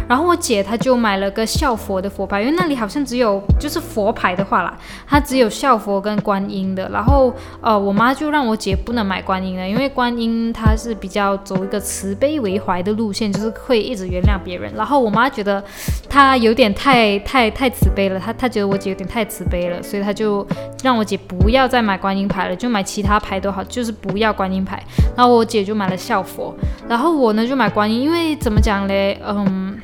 [0.09, 15.63] 然后我姐她就买了个孝佛的佛牌，因为那里好像只有就是佛牌的话啦，它只有孝佛跟观音的，然后呃，我妈就让我姐不能买观音的，因为观音它是比较走一个慈悲为怀的路线，就是会一直原谅别人，然后我妈觉得
[16.09, 20.00] 她有点太太太慈悲了，她她觉得我姐有点太慈悲了，所以。
[20.03, 20.47] 他就
[20.83, 24.83] 让我姐不要再买观音牌了，就买其他牌都好，就是不要观音牌。
[25.17, 26.55] 然后我姐就买了笑佛，
[26.89, 29.79] 然后我呢就买观音，因为怎么讲嘞，嗯。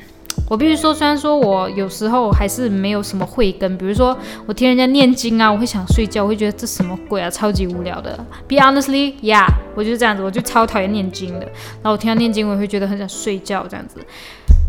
[0.49, 8.17] 我必须说，虽然说我有时候还是没有什么慧根，比如说我听人家念经啊，我会想睡觉，我会觉得这什么鬼啊，超级无聊的。
[8.47, 11.45] Be honestly, yeah，我就是这样子，我就超讨厌念经的。
[11.81, 13.99] 然后我听到念经，我也会觉得很想睡觉这样子。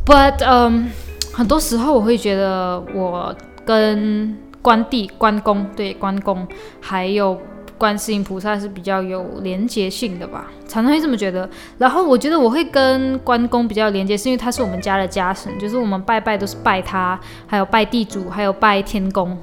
[0.04, 0.90] But，嗯，
[1.32, 3.32] 很多时候我会觉得我
[3.64, 4.36] 跟
[4.68, 6.46] 关帝、关公，对，关公
[6.78, 7.40] 还有。
[7.78, 11.48] 观世音菩萨是比较有连接性的吧，常常会这么觉得。
[11.78, 19.38] 然后我觉得我会跟关公比较连接，是因为他是我们家的家神，就是我们拜拜都是拜他，还有拜地主，还有拜天公。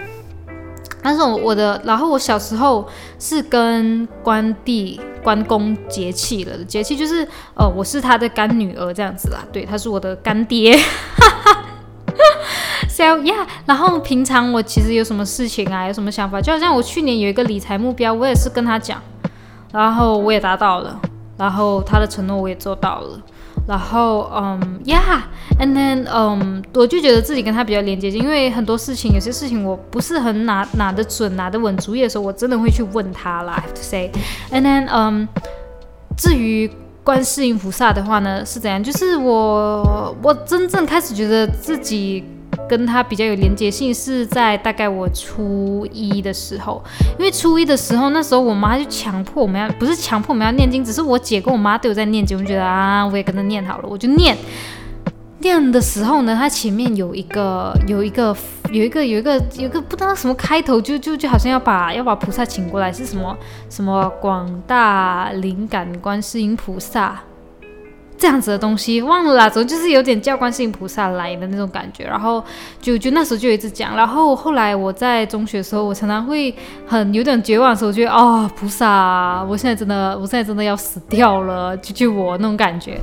[1.02, 2.86] 但是我我的，然后我小时候
[3.18, 10.78] 是跟关帝、关公结契了的，结契就是呃，我是他的干女儿这样子啦，对，他是我的干爹。
[12.96, 19.02] So yeah，然后平常我其实有什么事情啊，有什么想法，就好像我去年有一个理财目标，我也是跟他讲，
[19.74, 20.98] 然后我也达到了，
[21.38, 23.22] 然后他的承诺我也做到了，
[23.68, 33.56] 然后嗯，Yeah，and then 嗯，我就觉得自己跟他比较连接，因为很多事情，有些事情我不是很拿拿得准、拿得稳主意的时候，我真的会去问他啦。
[33.58, 35.28] I have to say，and then 嗯，
[36.16, 36.72] 至于
[37.04, 38.82] 观世音菩萨的话呢，是怎样？
[38.82, 42.24] 就是我我真正开始觉得自己。
[42.68, 46.84] 跟他比较有连接性是在大概我初一的时候，
[47.18, 54.38] 因为初一的时候，那时候我妈就强迫我们要，不是强迫我们要念经，只是我姐跟我妈都有在念经，我就觉得啊，我也跟着念好了，我就念。
[55.40, 58.36] 念的时候呢，它前面有一个有一个
[58.72, 63.38] 有一个有一个有一个不知道什么开头，就就就好像要把要把菩萨请过来，是什么
[63.70, 67.22] 什么广大灵感观世音菩萨。
[68.18, 72.44] 这样子的东西忘了啦，总就是有点叫观世音菩萨来的那种感觉，然后
[72.82, 76.54] 就就那时候就一直讲，然后后来我在中学的时候，我常常会
[76.88, 82.98] 很有点绝望的时候，我觉得哦菩萨，我现在真的，我现在真的要死掉了，救救我那种感觉。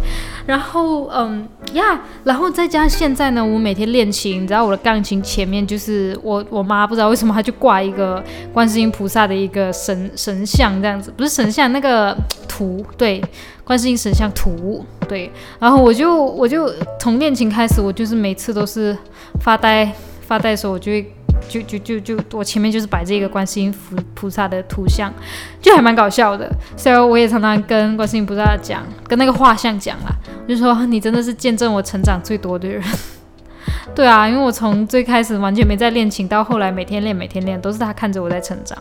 [0.46, 8.22] 然后嗯呀，然后再加上现在呢，我每天练琴，你知道我的钢琴前面就是我我妈不知道为什么她就挂一个
[8.52, 12.16] 观世音菩萨的一个神神像这样子，不是神像那个
[12.48, 13.22] 图，对。
[13.64, 18.96] 观世音神像图，对，然后我就我就从练琴开始，我就是每次都是
[19.40, 21.12] 发呆发呆的时候，我就会
[21.48, 25.12] 就就就就我前面就是摆这个观世音菩菩萨的图像，
[25.60, 26.50] 就还蛮搞笑的。
[26.76, 30.10] 虽然我也常常跟观世音菩萨讲，跟那个画像讲啦，
[30.42, 32.82] 我就说你真的是见证我成长最多的人。
[33.94, 38.76] 对啊，因为我从最开始完全没在练琴，到后来每天练每天练，都是他看着我在成长。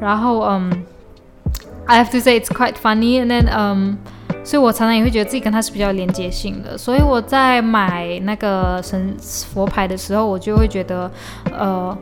[0.00, 0.84] 然后嗯
[1.86, 4.02] ，I have to say it's quite funny and then um.
[4.44, 11.10] 所以我常常也会觉得自己跟他是比较连接性的，所以我在买那个神佛牌的时候，我就会觉得，
[11.50, 11.96] 呃。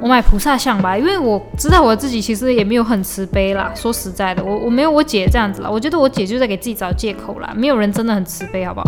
[0.00, 3.72] 我买菩萨像吧，因为我知道我自己其实也没有很慈悲啦。
[3.74, 5.68] 说实在的，我我没有我姐这样子啦。
[5.68, 7.52] 我觉得我姐就在给自己找借口啦。
[7.56, 8.86] 没有人真的很慈悲，好不好？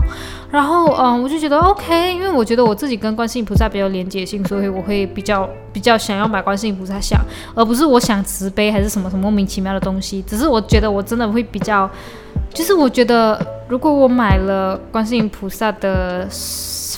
[0.53, 7.21] 然后嗯，我就觉得 OK，因为我觉得我自己跟观世音菩萨比较连结性，所以我会比较比较想要买观世音菩萨像，
[7.57, 10.23] 而不是我想慈悲还是什么什么莫名其妙的东西。
[10.23, 11.91] 只是我觉得我真的会比较，
[12.53, 16.29] 就是我觉得如果我买了观世音菩萨的。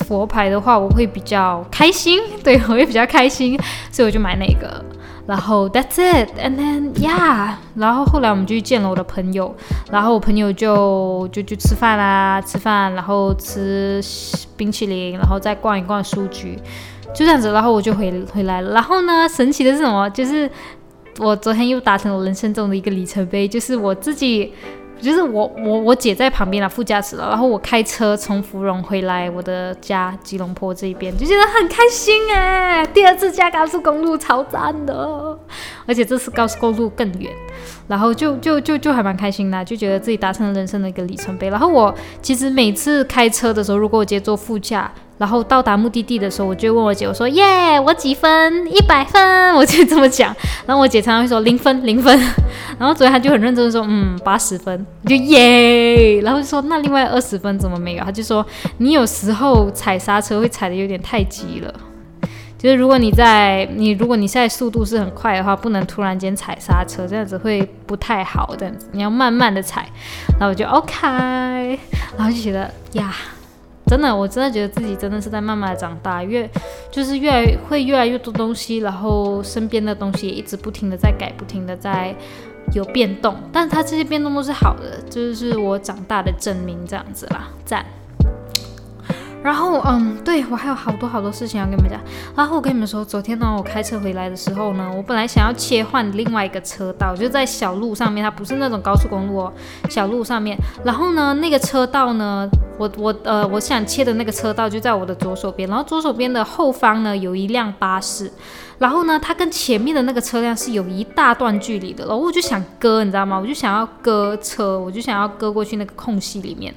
[0.09, 4.83] 佛牌的话，我会比较开心，对我会比较开心，所以我就买那个。
[5.27, 9.55] 然后 That's it，and then yeah，然后后来我们就去见了我的朋友，
[9.93, 14.03] 然后我朋友就就就吃饭啦，吃饭，然后吃
[14.57, 16.59] 冰淇淋，然后再逛一逛书局，
[17.15, 18.73] 就这样子，然后我就回回来了。
[18.73, 20.09] 然后呢，神奇的是什么？
[20.11, 20.51] 就是
[21.19, 24.55] 我昨天又达成了人生中的一个里程碑，就是我自己。
[25.03, 35.39] 就是我我我姐在旁边的副驾驶了，然后我开车从芙蓉回来我的家吉隆坡这边，就觉得很开心哎，第二次驾高速公路超赞的，
[35.87, 37.33] 而且这次高速公路更远，
[37.93, 41.51] 然后就就就就还蛮开心的，就觉得自己达成了人生的一个里程碑。
[41.51, 44.91] 然后我其实每次开车的时候，如果我姐坐副驾。
[45.19, 48.67] 然后到达目的地的时候，我就问我姐，我说耶，我几分？
[48.67, 49.23] 一百分，
[49.55, 50.35] 我就这么讲。
[50.67, 52.19] 然后我姐常常会说零分，零分。
[52.77, 56.21] 然后昨天她就很认真的说，嗯，八十分，就耶。
[56.23, 58.03] 然后就说那另外二十分怎么没有？
[58.03, 58.45] 她就说
[58.79, 61.73] 你有时候踩刹车会踩的有点太急了，
[62.63, 68.55] 就是如果你在你如果你现在速度是很快的话，不能突然间踩刹车，这样子会不太好。
[68.57, 69.89] 这样子你要慢慢的踩。
[70.39, 70.97] 然后我就 OK，
[72.17, 73.13] 然后就觉得呀。
[73.85, 76.49] 真的，我真的觉得自己真的是在慢慢的长大，越
[76.91, 82.15] 就是越来会越来越多东西，然后身边的东西也一直不停的在改，不停的在
[82.73, 87.85] 有变动，但是它这些变动都是好的，就是我长大的证明，这样子啦，赞。
[89.43, 92.01] 然后，嗯，对我还有好多好多事情要跟你们讲。
[92.37, 99.53] 然后我跟你们说，昨天呢，我开车回来的时候呢，我本来想要切换另外一个车道，就在小路上面，它不是那种高速公路哦，
[99.91, 100.57] 小路上面。
[100.85, 108.31] 然后呢，那个车道呢，我我呃，我想切的那个车道就在我的左手边，然后左手边的后方呢，有一辆巴士。
[108.83, 113.39] 然后呢，它跟前面的那个车辆是有一大段距离的，然后我就想割，你知道吗？
[113.39, 116.75] 我就想要割车，我就想要割过去那个空隙里面。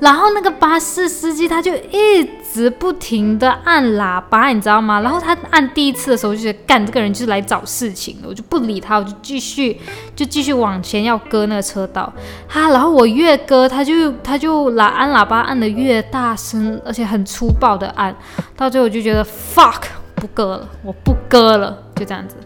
[0.00, 5.00] 然后那个巴士司机他就一直不停的按喇叭，你知道吗？
[5.00, 9.80] 然后他按第一次的时候就觉得干这个人就是来找事情的，我就不理他，我就继续
[10.16, 12.12] 就继续往前要割那个车道。
[12.48, 18.12] 他然后我越割，他就他就喇按喇叭按的越大声，而且很粗暴的按，
[18.56, 19.82] 到最后我就觉得 fuck。
[20.24, 22.36] 不割了，我不割了，就这样子，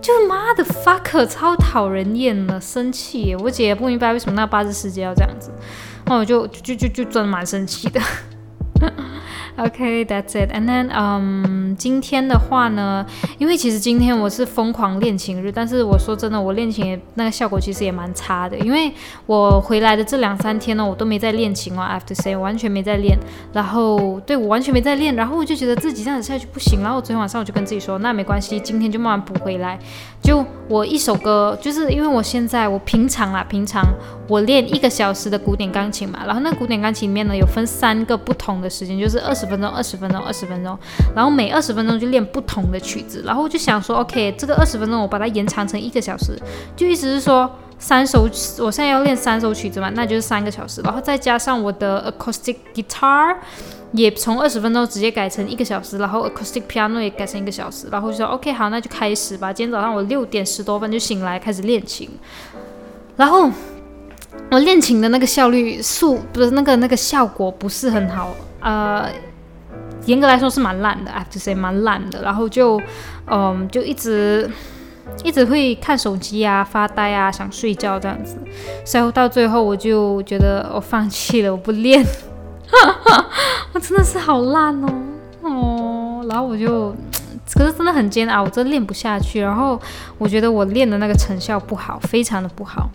[0.00, 3.34] 就妈的 fuck，超讨人厌了，生气。
[3.40, 5.50] 我姐也不明白为什么那八字师姐要这样子，
[6.06, 8.00] 那我就就就就真的蛮生气的。
[9.58, 10.52] OK，that's it.
[10.52, 13.04] And then, um, 今天的话呢，
[13.38, 18.92] 因为其实今天我是疯狂练琴日，但是我说真的，我练琴也那个效果其实也蛮差的，因为
[19.26, 23.18] 我回来的这两三天呢，我都没在练琴哦，I have to say，完全没在练。
[23.52, 26.80] 然后，对我完全没在练，然后我就觉得自己这样子下去不行。
[26.80, 29.76] 然后我昨天晚上我就跟自己说，那没关系，今天就慢慢补回来。
[30.22, 33.84] 就我一首歌，就是因为我现在我平常啊，平常
[34.28, 40.78] 我练一个小时的古典钢琴嘛，然后那古典钢琴里面呢有分三个不同的时间，就是二十分钟、二十分钟、二十分钟，
[41.14, 46.38] 然后每二十分钟就练不同的曲子，然后我就想说，OK，这个二十分钟我把它延长成一个小时，
[46.76, 53.36] 就意思是说三首，我现在要练三首曲子嘛，那就是三个小时，然后再加上我的 acoustic guitar。
[53.92, 59.50] 也从二十分钟直接改成一个小时，然后 acoustic piano 也改成一个小时，然后就说 OK 好，那就开始吧。
[59.50, 62.06] 今天早上我六点十多分就醒来开始练琴，
[63.16, 63.50] 然后
[64.50, 69.10] 我练琴的那个效率速不是那个那个效果不是很好，呃，
[70.06, 72.22] 严格来说是蛮烂的，I have to say 蛮烂的。
[72.22, 72.80] 然后就
[73.26, 74.50] 嗯就一直
[75.24, 78.36] 一直会看手机啊发呆啊想睡觉这样子，
[78.84, 82.04] 最后到最后我就觉得我放弃了，我不练。
[83.72, 84.88] 我 真的是好烂哦
[85.42, 86.94] 哦，然后我就，
[87.54, 89.40] 可是真的很煎熬，我真的练不下去。
[89.40, 89.80] 然后
[90.18, 92.90] 我觉得我练的那个成效不好，非常的不好。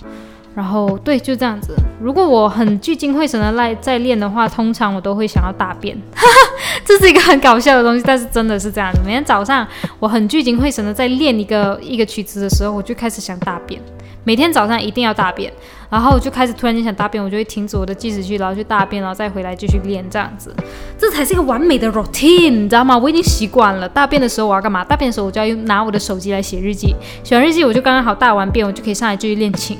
[0.55, 1.73] 然后对，就这样子。
[1.99, 5.97] 如果我很聚精会神的来在练的话，通常我都会想要大便。
[6.85, 8.99] 这是一个很搞笑的东西，但是真的是这样子。
[9.05, 9.65] 每天早上
[9.99, 13.81] 我很聚精会神的在练一个一个曲子的时候，我就开始想大便。
[14.25, 15.51] 每天早上一定要大便，
[15.89, 20.55] 然后我就开始突然间想大便，我就会停止我的计时器，然后去大便，然后再回来继续练，这样子，
[20.97, 22.97] 这才是一个完美的 routine，你知道吗？
[22.97, 23.89] 我已经习惯了。
[23.89, 24.81] 大便的时候我要干嘛？
[24.81, 29.77] 大便的时候我就要用拿我的手机来写日记，写完日记我就刚刚好大完便，我就可以上来继续练琴，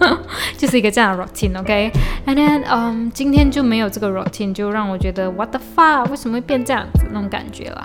[0.56, 7.82] 就是一个这样的 routine，OK？And then，嗯，今天就没有这个 routine，就让我觉得 what the fuck，为什么会变这样子那种感觉啦？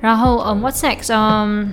[0.00, 1.12] 然后，嗯，what's next？
[1.12, 1.72] 嗯。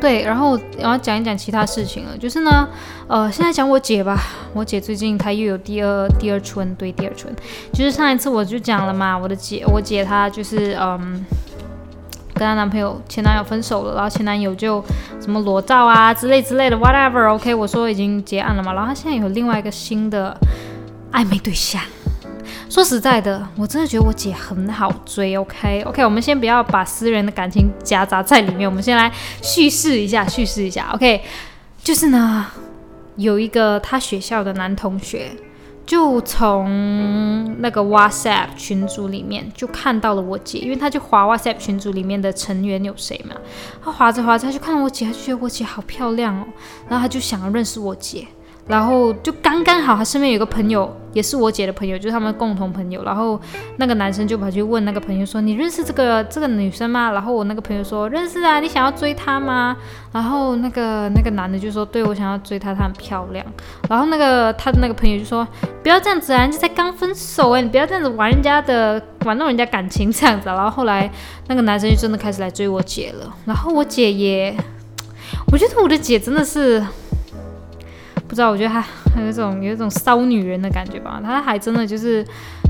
[0.00, 2.68] 对，然后我要讲一讲其他事情了，就是呢，
[3.08, 4.16] 呃，现在讲我姐吧，
[4.54, 7.34] 我姐最近她又有第二第二春，对，第二春，
[7.72, 11.26] 就是上一次我就讲了嘛，我的姐，我姐她就是嗯，
[12.38, 14.82] 跟她男朋友前男友分手了，然后前男友就
[15.20, 20.34] 什么裸照啊之类之类的，whatever，OK，我说已经结案了嘛，然后她现在有另外一个新的
[21.12, 21.82] 暧昧对象。
[22.70, 25.34] 说实在的，我真的觉得我姐很好追。
[25.36, 29.10] OK，OK，我们先不要把私人的感情夹杂在里面，我们先来
[29.42, 30.90] 叙事一下，叙事一下。
[30.92, 31.22] OK，
[31.82, 32.46] 就是呢，
[33.16, 35.30] 有一个他学校的男同学，
[35.88, 43.34] 就从那个 WhatsApp 群组里面就看到了我姐，因为她就划 WhatsApp 群组里面的成员有谁嘛，
[43.82, 46.44] 她划着划着她就看到我姐，她就觉得我姐好漂亮哦，
[46.90, 48.28] 然后她就想要认识我姐。
[48.68, 53.02] 然后就刚刚好，他身边有个朋友，也是我姐的朋友，就是他们共同朋友。
[53.02, 53.40] 然后
[53.78, 59.74] 那个男生就跑去问那个朋友说：“你认识这个这个女生吗？”然后我那个朋友说：“认识啊，你想要追她吗？”
[60.12, 63.42] 然后那个那个男的就说：“对，我想要追她，她很漂亮。”
[63.88, 65.48] 然后那个他的那个朋友就说
[65.82, 71.10] ：“不要这样子啊，人家才刚分手哎，你不要这样子玩人家的，玩弄人家感情这样子。”然后后来
[71.46, 73.34] 那个男生就真的开始来追我姐了。
[73.46, 74.54] 然后我姐也，
[75.50, 76.84] 我觉得我的姐真的是。
[78.28, 78.84] 不知道，我觉得她
[79.16, 81.18] 有一种有一种骚女人的感觉吧。
[81.24, 82.22] 他还真的就是，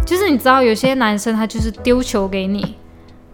[0.06, 2.76] 就是你知道，有些男生他就是丢球给你，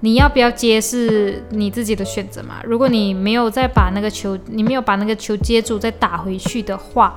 [0.01, 2.55] 你要不要接是你自己的选择嘛。
[2.65, 7.15] 如果你没有再把那个球，你没有把那个球接住再打回去的话，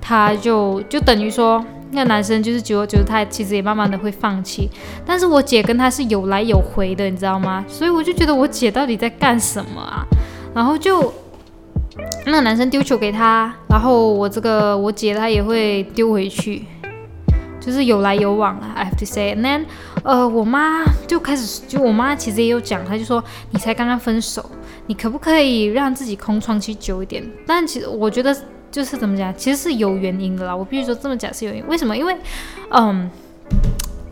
[0.00, 4.68] 他就就等于说那个男生就是久而久之，他其实也慢慢的会放弃。
[5.06, 7.64] 但是我姐跟他是有来有回的，你知道吗？
[7.68, 10.04] 所以我就觉得我姐到底在干什么啊？
[10.52, 11.14] 然后就。
[12.26, 16.64] 那个男生丢球给他，然后我这个我姐她也会丢回去，
[17.60, 18.72] 就是有来有往啦。
[18.74, 19.64] I have to say，and then，
[20.02, 23.22] 呃，我妈就开始，就我妈其实也有讲，她就说
[23.52, 24.44] 你才刚刚分手，
[24.88, 27.24] 你可不可以让自己空窗期久一点？
[27.46, 28.36] 但其实我觉得
[28.72, 30.56] 就是怎么讲，其实是有原因的啦。
[30.56, 31.96] 我必须说这么讲是有原因，为什么？
[31.96, 32.16] 因为，
[32.70, 33.08] 嗯。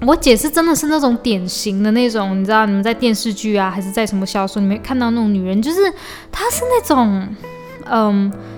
[0.06, 5.80] 我姐是真的是那种典型的那种，你知道，你们在电视剧啊，还是在什么小说里面看到那种女人，就是
[6.30, 7.26] 她是那种，
[7.84, 8.53] 嗯。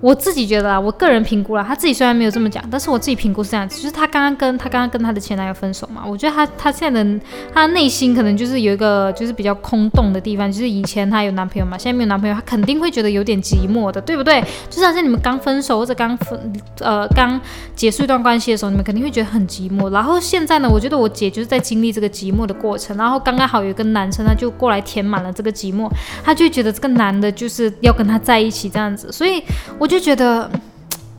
[0.00, 7.20] 我自己觉得啊，我个人评估啦，他自己虽然没有这么讲，但是我自己评估是这样子，就是他刚刚跟他刚刚跟他的前男友分手嘛，我觉得他他现在的
[7.52, 14.42] 他内心可能就是有一个就是比较空洞的地方，就是以前他有男朋友嘛，现在没有男朋友，他肯定会觉得有点寂寞的，对不对？
[14.68, 17.40] 就是好像你们刚分手或者刚分呃刚
[17.74, 19.90] 结束一段关系的时候，你们肯定会觉得很寂寞。
[19.90, 25.90] 然后现在呢，我觉得我姐就是在经历这个寂寞的过程，然后刚刚好有一个男生，他就过来填满了这个寂寞，
[26.24, 29.42] 他就觉得这个男的就是要跟他在一起这样子，所以
[29.78, 30.48] 我就觉得。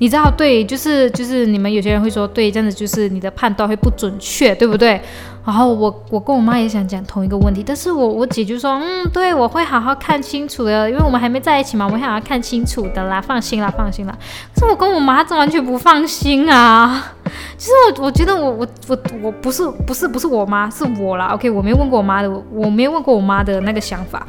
[0.02, 5.00] 你知道，对，就是就是你们有些人会说，对，这样子就是你的判断会不准确，对不对？
[5.46, 14.18] 然后我我跟我妈也想讲同一个问题，但是我我姐就说，嗯，对，我会好好看清楚的，因为我们还没在一起嘛，我会好好看清楚的啦，放心啦，放心啦。
[14.56, 17.14] 可是我跟我妈这完全不放心啊，
[17.56, 21.28] 其实我我觉得我我我我不是不是不是我妈，是我啦。
[21.28, 24.26] OK，我没问过我妈的，我没问过我妈的那个想法。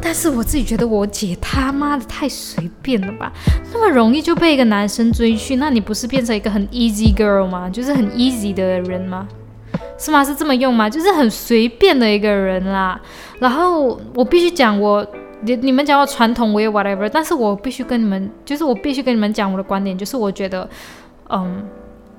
[0.00, 3.32] 但是我自己觉得我姐他妈的太随便了吧，
[3.72, 7.68] 那么容易就被一个男生追去，那你不是变成一个很 easy girl 吗？
[7.68, 9.28] 就是很 easy 的人吗？
[9.98, 10.24] 是吗？
[10.24, 10.88] 是这么用吗？
[10.88, 13.00] 就是很随便的一个人啦。
[13.38, 15.06] 然后我必须讲我，
[15.42, 20.68] 你你们讲我传统，我也 whatever，但是我必须跟你们，就是我必须跟你们讲我的观点，就是我觉得，
[21.28, 21.64] 嗯。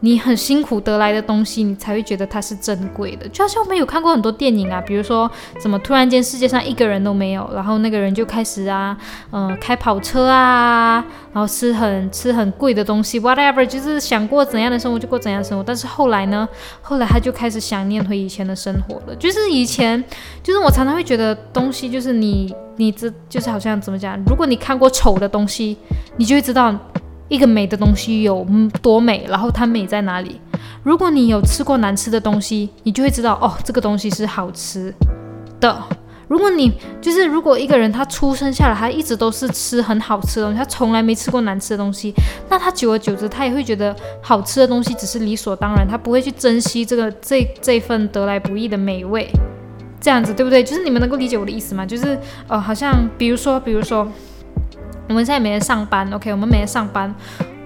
[0.01, 3.27] 你很辛苦得来的东西，你才会觉得它是珍贵的。
[3.29, 5.29] 就好像我们有看过很多电影啊，比如说
[5.59, 8.97] 怎么突然间世界上一个人都没有，然后那个人就开始啊，
[9.31, 15.63] 嗯，开跑车啊，然后吃很吃很贵的东西，whatever，就是想过怎样的生活就过怎样的生活。
[15.63, 16.47] 但是后来呢，
[16.81, 19.15] 后来他就开始想念回以前的生活了。
[19.17, 20.01] 就是以前，
[20.41, 24.17] 就是我常常会觉得东西，就是你你这就是好像怎么讲？
[24.25, 25.77] 如果你看过丑的东西，
[26.15, 26.73] 你就会知道。
[27.30, 28.45] 一个美的东西有
[28.82, 30.41] 多美，然后它美在哪里？
[30.84, 34.93] 如果你有吃过难吃的东西，你就会知道哦，这个东西是好吃
[35.59, 35.82] 的。
[36.27, 36.71] 如果你
[37.01, 42.13] 就是如果一个人他出生下来，他一直都是吃很好吃的东西，他从来没吃过难吃的东西，
[42.49, 49.30] 那他久而久之，他也会觉得好吃的东西只是理所当然，他不会去珍惜这个这这份得来不易的美味，
[49.99, 50.63] 这样子对不对？
[50.63, 51.86] 就是你们能够理解我的意思吗？
[51.86, 52.17] 就是
[52.47, 54.07] 呃，好像比如说，比如说。
[55.10, 57.12] 我们现在每天上班，OK，我们每天上班。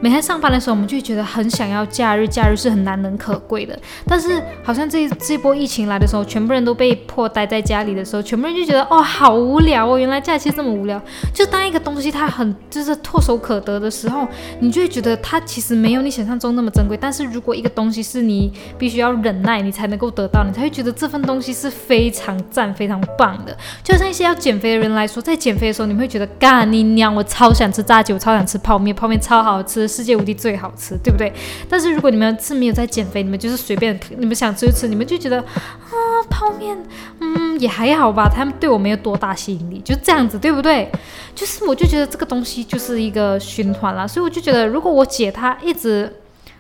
[0.04, 3.80] 每天上班的时候，我们就觉得很想要假日，假日是很难能可贵的。
[4.06, 11.02] 但是好像这这波疫情来的时候，全部人都被迫待在家里的时候，全部人就觉得哦，好无聊哦，原来假期这么无聊。
[11.34, 14.28] 就当一个东西它很就是唾手可得的时候，
[14.60, 16.98] 你就会觉得它其实没有你想象中那么珍贵。
[16.98, 23.58] 但是如果一个东西是你必须要忍耐你才能够得到，你才会觉得这份东西是非常赞、非常棒的。
[23.82, 29.93] 就像一些要减肥的人来说，在减肥的时候，你会觉得干你娘，我超想吃炸鸡，我超想吃泡面，泡面超好吃。
[29.94, 31.32] 世界无敌最好吃，对不对？
[31.70, 35.94] 但是如果你们是没有在减肥，你们就是随便，你们想吃就吃，你们就觉得啊，
[36.30, 36.78] 泡面，
[37.20, 38.28] 嗯，也还好吧。
[38.28, 40.90] 他们对我没有多大吸引力，就这样子，对不对？
[41.36, 46.12] 就是我就觉得这个东西就是一个循环了，所以我就觉得，如果我姐她一直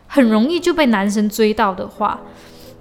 [0.08, 2.22] 很容易就被男生追到的话，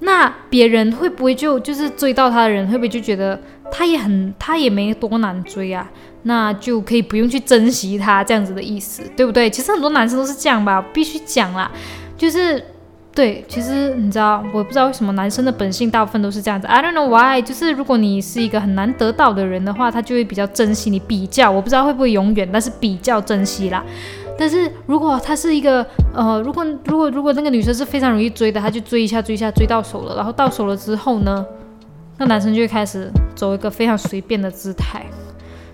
[0.00, 3.40] 那别人会不会就就是追到她的人会不会就觉得
[3.72, 5.90] 他也很，他也没多难追啊？
[6.24, 9.50] 那就可以不用去珍惜他这样子的意思，对不对？
[9.50, 11.68] 其实很多男生都是这样吧，必须讲啦，
[12.16, 12.64] 就是
[13.12, 17.42] 对，其实你知道，我不知道为什么男生的本性大部分都是这样子，I don't know why。
[17.42, 23.82] 就是如果你是一个很难得到的人的话，他就会比较珍惜你，比较，我不知道会不会永远，但是比较珍惜啦。
[24.38, 31.44] 但是如果他是一个呃，如果如果如果那个女生是非常容易追的，他就追一下追一下追到手了，然后到手了之后呢，
[32.22, 35.04] 那男生就会开始走一个非常随便的姿态。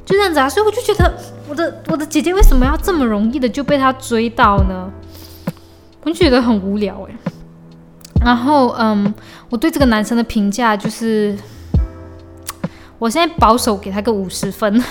[0.07, 1.15] 就这样子啊，所以我就觉得
[1.47, 4.91] 我的我的姐姐为什么要这么容易的就被他追到呢？
[6.03, 7.15] 我就觉得很无聊哎。
[8.25, 9.13] 然后嗯，
[9.51, 11.37] 我对这个男生的评价就是，
[12.99, 14.83] 我现在保守给他个五十分。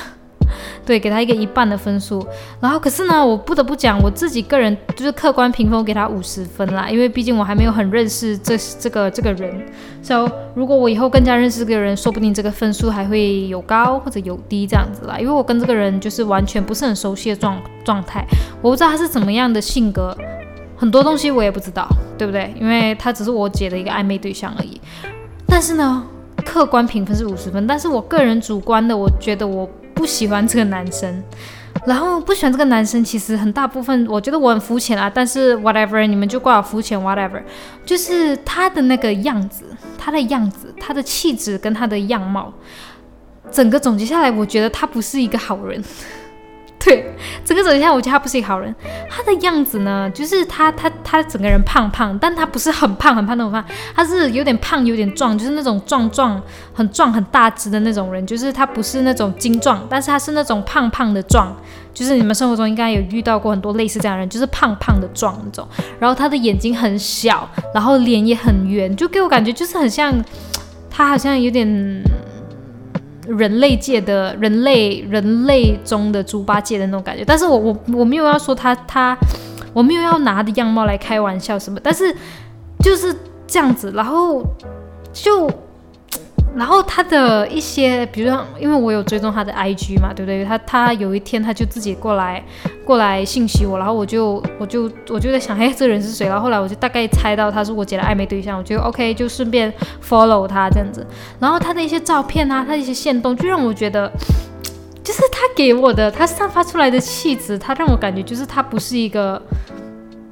[0.85, 2.25] 对，给他一个一半的分数，
[2.59, 9.65] 然后可是呢，我不得不讲，我自己个人就是客观评分，给他五十分啦，因为毕竟我还没有很认识这这个这个人，
[10.01, 18.25] 所以如果我以后更加认识这个人，说不定这个分数还会有高或者有低这样子啦，因为我跟这个人就是完全不是很熟悉的状状态，
[18.61, 20.15] 我不知道他是怎么样的性格，
[20.75, 21.87] 很多东西我也不知道，
[22.17, 22.53] 对不对？
[22.59, 24.79] 因为他只是我姐的一个暧昧对象而已，
[25.45, 26.05] 但是呢，
[26.45, 29.69] 客观评分是五十分，但是我个人主观的，我觉得我。
[29.97, 31.23] 不喜欢这个男生，
[31.85, 37.41] 然后不喜欢这个男生，其实很大部分我觉得我很肤浅啊，但是 whatever，你们就怪我肤浅 whatever，
[37.83, 39.65] 就是他的那个样子，
[39.97, 42.53] 他的样子，他的气质跟他的样貌，
[43.51, 45.83] 整个总结下来，我觉得他不是一个好人。
[46.87, 47.05] 对，
[47.43, 48.73] 整个整一下，我觉得他不是一个好人。
[49.09, 53.61] 他的样子呢，就是他他他整个人胖胖，但他不是很胖很胖那种胖，
[53.93, 56.41] 他是有点胖有点壮，就是那种壮壮
[56.73, 58.25] 很壮很大只的那种人。
[58.25, 61.53] 就是他不是那种精壮，但是他是那种胖胖的壮。
[61.93, 65.67] 就是你们生活中应该有遇到过很多类似这样的人，就是胖胖的壮那种。
[65.99, 70.15] 然后他的眼睛很小，然后脸也很圆，就给我感觉就是很像，
[70.89, 72.01] 他好像有点。
[73.27, 79.17] 人类界的人类，人类中的猪八戒的那种感觉，但是我我我没有要说他他，
[79.73, 82.15] 我没有要拿的样貌来开玩笑什么，但是
[82.79, 83.15] 就是
[83.45, 84.43] 这样子，然后
[85.13, 85.49] 就。
[86.57, 90.43] 然后他的一些，比如说，因为我有追踪他的 IG 嘛，对不对？
[90.43, 92.43] 他他有一天他就自己过来
[92.83, 96.27] 过来信息我，然后我就我就我就在想，哎，这人是谁？
[96.27, 99.71] 然后后来我就大概猜到他是我姐的暧昧对象，我就 OK，就顺便
[100.03, 101.05] follow 他这样子。
[101.39, 104.11] 然后他的一些照片啊，他的一些线动，就让我觉得，
[105.03, 109.39] 就是他给我的，他散发出来的气质，他让我感觉就是他不是一个。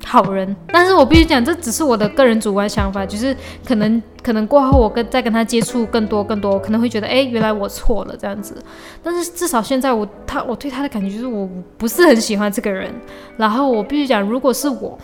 [0.08, 3.36] 好人，但是我必须讲，这只是我的个人主观想法，就是
[3.66, 8.56] 可能可能过后我跟再跟他接触更多更多，可能会觉得，哎，原来我错了这样子。
[9.02, 12.94] 但是至少现在我他我对他的感觉就是我不是很喜欢这个人。
[13.36, 14.96] 然后我必须讲，如果是我，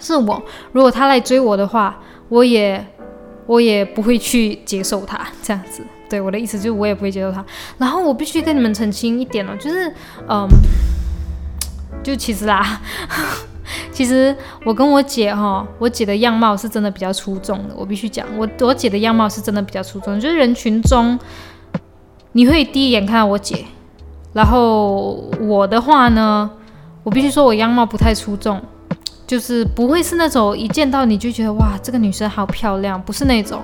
[0.00, 0.42] 是我，
[0.72, 1.96] 如果他来追我的话，
[2.28, 2.84] 我也
[3.46, 5.82] 我也不会去接受他这样子。
[6.10, 7.44] 对我的意思就是我也不会接受他。
[7.78, 9.88] 然后我必须跟你们澄清一点哦，就是
[10.28, 10.48] 嗯，
[12.02, 12.80] 就其实啦。
[13.90, 21.18] 其实我跟我姐哈，我姐的样貌是真的比较出众的，我必须讲，我我姐的样貌是真的比较出众，就是人群中
[22.32, 23.64] 你会第一眼看到我姐，
[24.32, 26.50] 然后我的话呢，
[27.02, 28.60] 我必须说我样貌不太出众，
[29.26, 33.62] 就是不会是那种一见到你就觉得哇这个女生好漂亮，不是那种，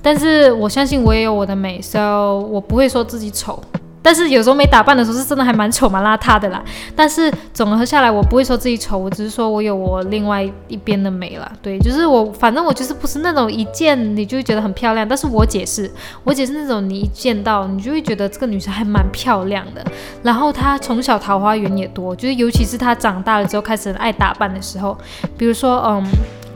[0.00, 3.62] 但是我相信我也有我的美，so 我不会说自己丑。
[4.02, 6.62] 但是有时候没打扮的时候是真的还蛮丑蛮邋遢的啦。
[6.96, 11.50] 但是总合下来，我不会说自己丑，我只是说我有我另外一边的美啦。
[11.62, 15.06] 对，就是我反正我就是不是那种一见你就会觉得很漂亮。
[15.06, 15.90] 但是我姐是，
[16.24, 19.84] 我姐是那种你一见到你就会觉得这个女生还蛮漂亮的。
[20.22, 24.98] 然后她从小桃花源也多，就是尤其是她长大了之后开始爱打扮的时候，
[25.38, 26.04] 比如说嗯，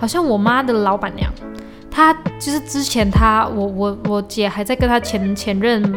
[0.00, 1.30] 好像我妈的老板娘，
[1.90, 5.94] 她就是之前她我我我姐还在跟她前前任。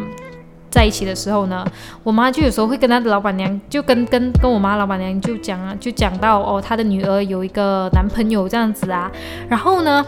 [0.69, 1.65] 在一起的时候呢，
[2.03, 9.11] 我妈就有时候会跟她的老板娘，就跟跟跟我妈老板娘就讲啊，就讲到哦，她的女儿有一个男朋友这样子啊，
[9.49, 10.05] 然后呢，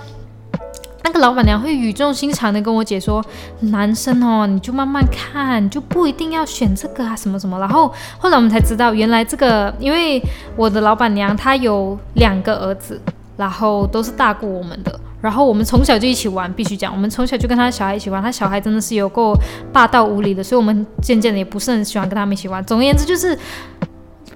[1.03, 3.25] 那个老板娘会语重心长的跟我姐说，
[3.61, 7.59] 男生哦，你就慢慢看，就不一定要选这个啊，什么什么。
[7.59, 10.21] 然后后来我们才知道，原来这个，因为
[10.55, 13.01] 我的老板娘她有两个儿子，
[13.35, 14.99] 然后都是大过我们的。
[15.21, 19.37] 然后我们从小就一起玩，必须讲，我们从小就跟他小孩一起玩，他小孩真的是有够
[19.71, 22.63] 霸道无理的，所以我们渐渐的也不是很喜欢跟他们一起玩。
[22.65, 23.37] 总而言之，就是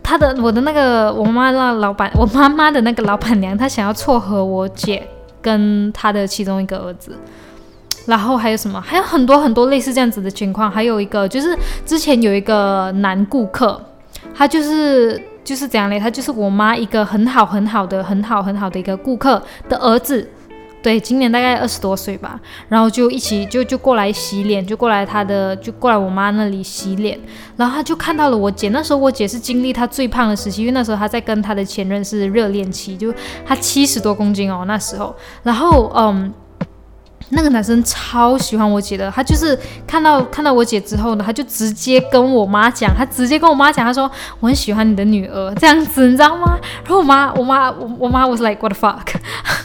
[0.04, 5.08] 他的我的那个我妈那老板，我妈妈的那个老板娘，她想要撮合我姐
[5.42, 7.18] 跟她的其中一个儿子。
[8.06, 8.80] 然后还有什么？
[8.80, 10.70] 还有很多很多类似这样子的情况。
[10.70, 11.58] 还有一个就是
[11.88, 13.82] 之前有一个男顾客，
[14.36, 16.00] 他就是就是怎样嘞？
[16.00, 20.30] 他就是我妈一个很好很好的很好很好的一个顾客的儿子。
[20.86, 27.20] 对，今年大概二十多岁吧，然后就一起就就过来洗脸，就过来他的就过来我妈那里洗脸，
[27.58, 28.70] 然后他就看到了我姐。
[28.70, 33.12] 那时候我姐是经历她最胖的时期，因为那时候她在跟她的前任是热恋期，就
[33.44, 35.16] 她七十多公斤哦那时候。
[35.42, 36.32] 然后嗯，
[37.30, 39.58] 那个男生超喜欢我姐的，他就是
[39.88, 44.04] 看到看到我姐之后呢，他就直接跟我妈讲，他直接跟我妈讲，他说
[44.40, 46.60] 我很喜欢你的女儿这样子，你知道吗？
[46.84, 49.16] 然后我妈我妈我我妈 was like what the fuck。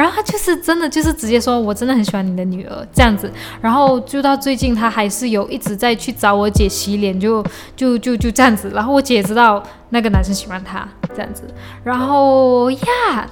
[0.00, 3.30] 然后他就是真的，就是直接说，我真的很喜欢你的女儿这样子。
[3.60, 7.44] 然后就到最近，他还是有一直在去找我姐洗脸，就
[7.76, 8.70] 就就就这样子。
[8.74, 11.42] 然后我姐也知道那个男生喜欢她这样子。
[11.84, 13.28] 然后呀，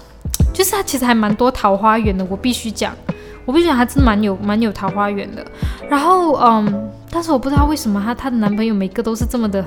[0.53, 2.95] 就是他其实还蛮多桃花源的，我必须讲，
[3.47, 5.43] 我必须讲，他真蛮有蛮有桃花源的。
[5.89, 9.65] 然后嗯，但是我不知道为什么他他的男朋友每个都是这么的。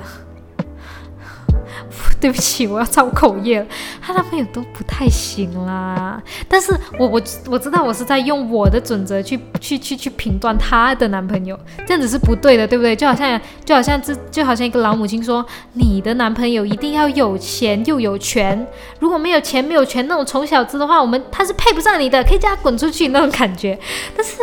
[2.20, 3.66] 对不起，我要造口业。
[4.00, 12.94] 她男朋友都不太行啦，但是我我我知道我是在用我的准则去去去去评断她的男朋友，这样子是不对的，对不对？
[12.94, 18.66] 就好像就好像这就好像一个老母亲说，你的男朋友一定要有钱又有权，
[19.00, 23.78] 如果没有钱没有权那种穷小子的话，我们他是配不上你的，可以叫他滚出去那种感觉。
[24.16, 24.42] 但是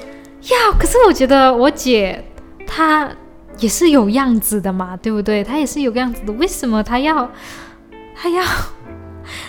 [0.52, 2.24] 呀，可是我觉得我姐
[2.66, 3.10] 她。
[3.60, 5.44] 也是有样子的嘛，对不对？
[5.44, 7.30] 他也是有个样子的，为什么他要
[8.14, 8.42] 他要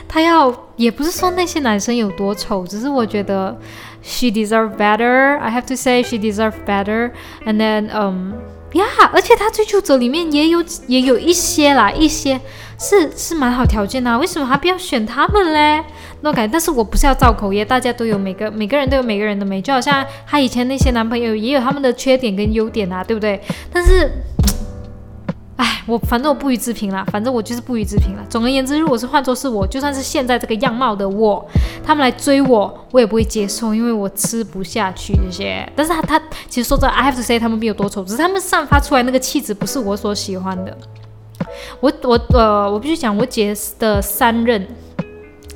[0.07, 0.67] 他要？
[0.77, 3.55] 也不是说那些男生有多丑，只是我觉得
[4.01, 5.37] she deserve better.
[5.37, 7.11] I have to say she deserve better.
[7.45, 8.33] And then, um,
[8.71, 12.41] yeah，而且他追求者里面也有也有一些啦，一些
[12.79, 15.83] 是是蛮好条件的，为什么他不要选他们嘞？
[16.21, 16.51] 那种感觉。
[16.51, 23.41] 但是我不是要造口业，大家都有每个每个人都有每个人的美，就好像她以前那些男朋友也有他们的缺点跟优点啊，对不对？
[23.71, 24.11] 但是。
[25.57, 28.25] 哎，我反正我不予置评啦，反正我就是不予置评了。
[28.27, 31.47] 总而言之，如果是换作是我，就算是现在这个样貌的我，
[31.85, 35.71] 他们来追我，我也不会接受，因为我吃不下去这些。
[35.75, 36.19] 但是他他
[36.49, 40.75] 其实说真，I have to say 他们没有多丑，只是他们散发出来那个气质不是我所喜欢的。
[41.79, 44.67] 我我呃，我必须讲，我姐的三任，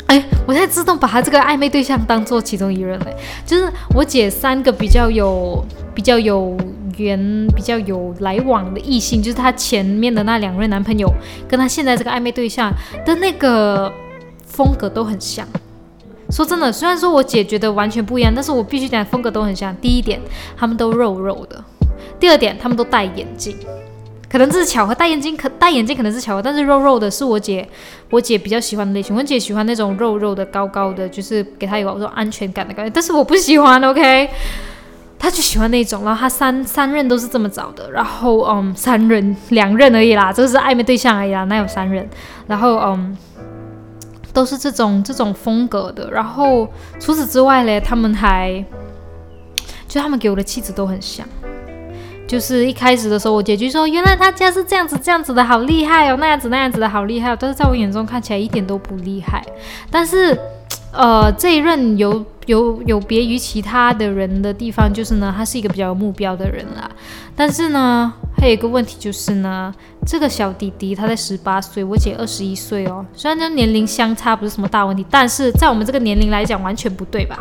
[0.08, 3.16] 哎，我现在自动把他这个暧昧对象当做其中一任嘞，
[3.46, 6.58] 就是我姐三个比较有比较有。
[6.98, 11.14] 缘比较有来往的异性，就是她前面的那两任男朋友，
[11.46, 12.72] 跟她现在这个暧昧对象
[13.06, 13.92] 的那个
[14.46, 15.46] 风格都很像。
[16.30, 19.76] 说真的，虽然说我姐觉得完全不一样，但是我必须讲风格都很像。
[19.82, 20.22] 第一点，
[20.56, 21.58] 他们都肉肉的；
[22.18, 23.54] 第二点，他们都戴眼镜，
[24.36, 24.94] 可能这是巧合。
[24.94, 27.66] 戴眼镜可戴眼镜可能是巧合，但是肉肉的是我姐，
[28.10, 29.16] 我姐比较喜欢的类型。
[29.16, 32.92] 我姐喜欢那种肉肉的、高高的，就是给她有种安全感的感觉。
[32.94, 34.30] 但是我不喜欢，OK。
[35.18, 42.06] 他就喜欢那种，然后他三三任都是这么找的，然后嗯，三任两任而已啦，这是暧昧对象而已啦，哪有三任？
[42.46, 43.18] 然后嗯，
[44.34, 46.12] 都是这种这种风格的。
[46.12, 46.68] 然后
[47.00, 48.64] 除此之外嘞，他们还
[49.88, 51.26] 就他们给我的气质都很像。
[52.28, 57.36] 就是一开始的时候，我姐就说，原来他家是这样子这样子的，好厉害哦，那样子那样子的好厉害。
[57.36, 59.44] 但是在我眼中看起来一点都不厉害。
[59.90, 60.38] 但是
[60.92, 62.26] 呃，这一任有。
[62.46, 66.88] 有有别于其他的人的地方，就是呢，他是一个比较有目标的人啦。
[67.36, 69.74] 但是呢，还有一个问题就是呢，
[70.06, 73.04] 这个小弟弟他在十八岁，我姐二十一岁哦。
[73.16, 77.40] 虽然这年龄相差不是什么大问题，但是在我们这个年龄来讲，完全不对吧？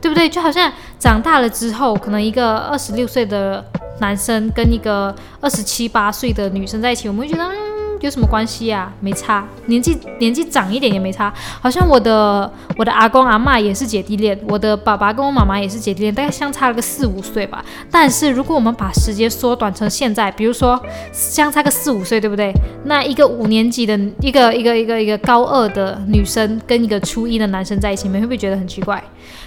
[0.00, 0.28] 对不对？
[0.28, 3.64] 就好像长大了之后，可能一个二十六岁的
[4.00, 7.67] 男生跟一个二十七八岁的女生在一起，我们会觉得。
[8.00, 8.92] 有什么关系呀？
[9.00, 11.32] 没差，年纪年纪长一点也没差。
[11.60, 17.64] 好像我的我的阿公阿妈也是姐弟恋，我的爸爸跟我妈妈也是姐弟恋，大概相差了个四五岁吧。
[17.90, 20.80] 但是如果我们把时间缩短成现在，比如说
[21.12, 22.52] 相差个四五岁，对不对？
[22.84, 29.02] 那一个五年级的一个一个一个一个高二的女生跟一个初一的男生在一起，你们会不会觉得很奇怪？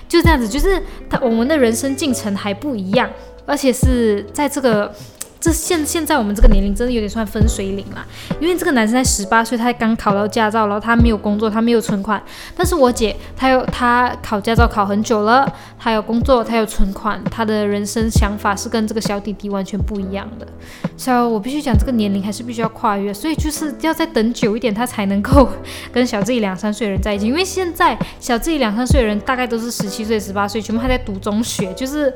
[0.09, 3.09] 就这样子，就是他我们的人生进程还不一样，
[3.45, 4.93] 而且是在这个。
[5.41, 8.05] 这现现在我们这个年龄真的有点算分水岭啦，
[8.39, 12.21] 因为这个男生才十八岁，他刚考到驾照，然后他没有工作，他没有存款。
[12.55, 20.47] 但是我姐，她有她考驾照考很久了，她有工作，她有存款，她的人生想法是跟这个小弟弟完全不一样的。
[20.95, 25.49] 所以，我必须讲，这个年龄还是必须要跨越，所以就是要再等久一点，他才能够
[25.91, 27.25] 跟小自己两三岁的人在一起。
[27.25, 32.13] 因为现在小自己两三岁的人大概都是十七岁、十八岁，全部还在读中学，就是。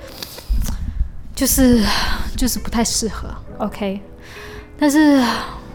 [1.35, 1.83] 就是
[2.37, 3.27] 就是不太适合
[3.57, 3.99] ，OK。
[4.79, 5.21] 但是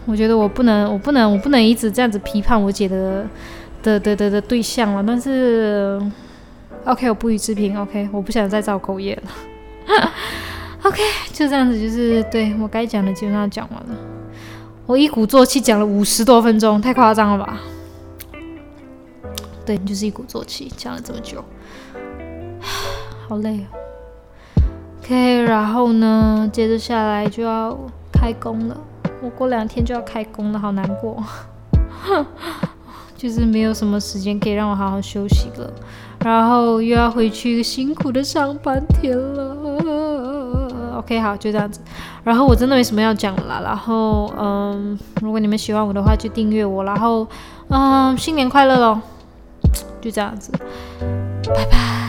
[0.05, 3.25] 我觉得我不能，我不能，我不能一直这样子批判我姐的
[3.83, 5.03] 的的的的对象了。
[5.05, 6.01] 但是
[6.85, 8.09] OK，我不予置评，OK。
[8.11, 10.11] 我不想再造口业了
[10.81, 10.99] ，OK。
[11.31, 13.95] 就这样子，就是对我该讲的基本上讲完了。
[14.87, 17.59] 我一鼓作气讲了五十多分钟，太夸张了吧？
[19.63, 21.43] 对，就是一鼓作气讲了这么久，
[23.29, 23.80] 好累啊。
[25.11, 27.77] OK，然后呢，接着下来就要
[28.13, 28.77] 开工了。
[29.21, 31.21] 我过两天就要开工了，好难过，
[33.17, 35.69] 就是没有什么时间可以让我好好休息了。
[36.21, 40.95] 然后又要回去辛苦的上班天了。
[40.95, 41.81] OK，好，就这样子。
[42.23, 43.61] 然后我真的没什么要讲了。
[43.61, 46.85] 然后，嗯，如果你们喜欢我的话，就订阅我。
[46.85, 47.27] 然后，
[47.67, 49.01] 嗯，新年快乐喽！
[49.99, 50.53] 就这样子，
[51.53, 52.00] 拜拜。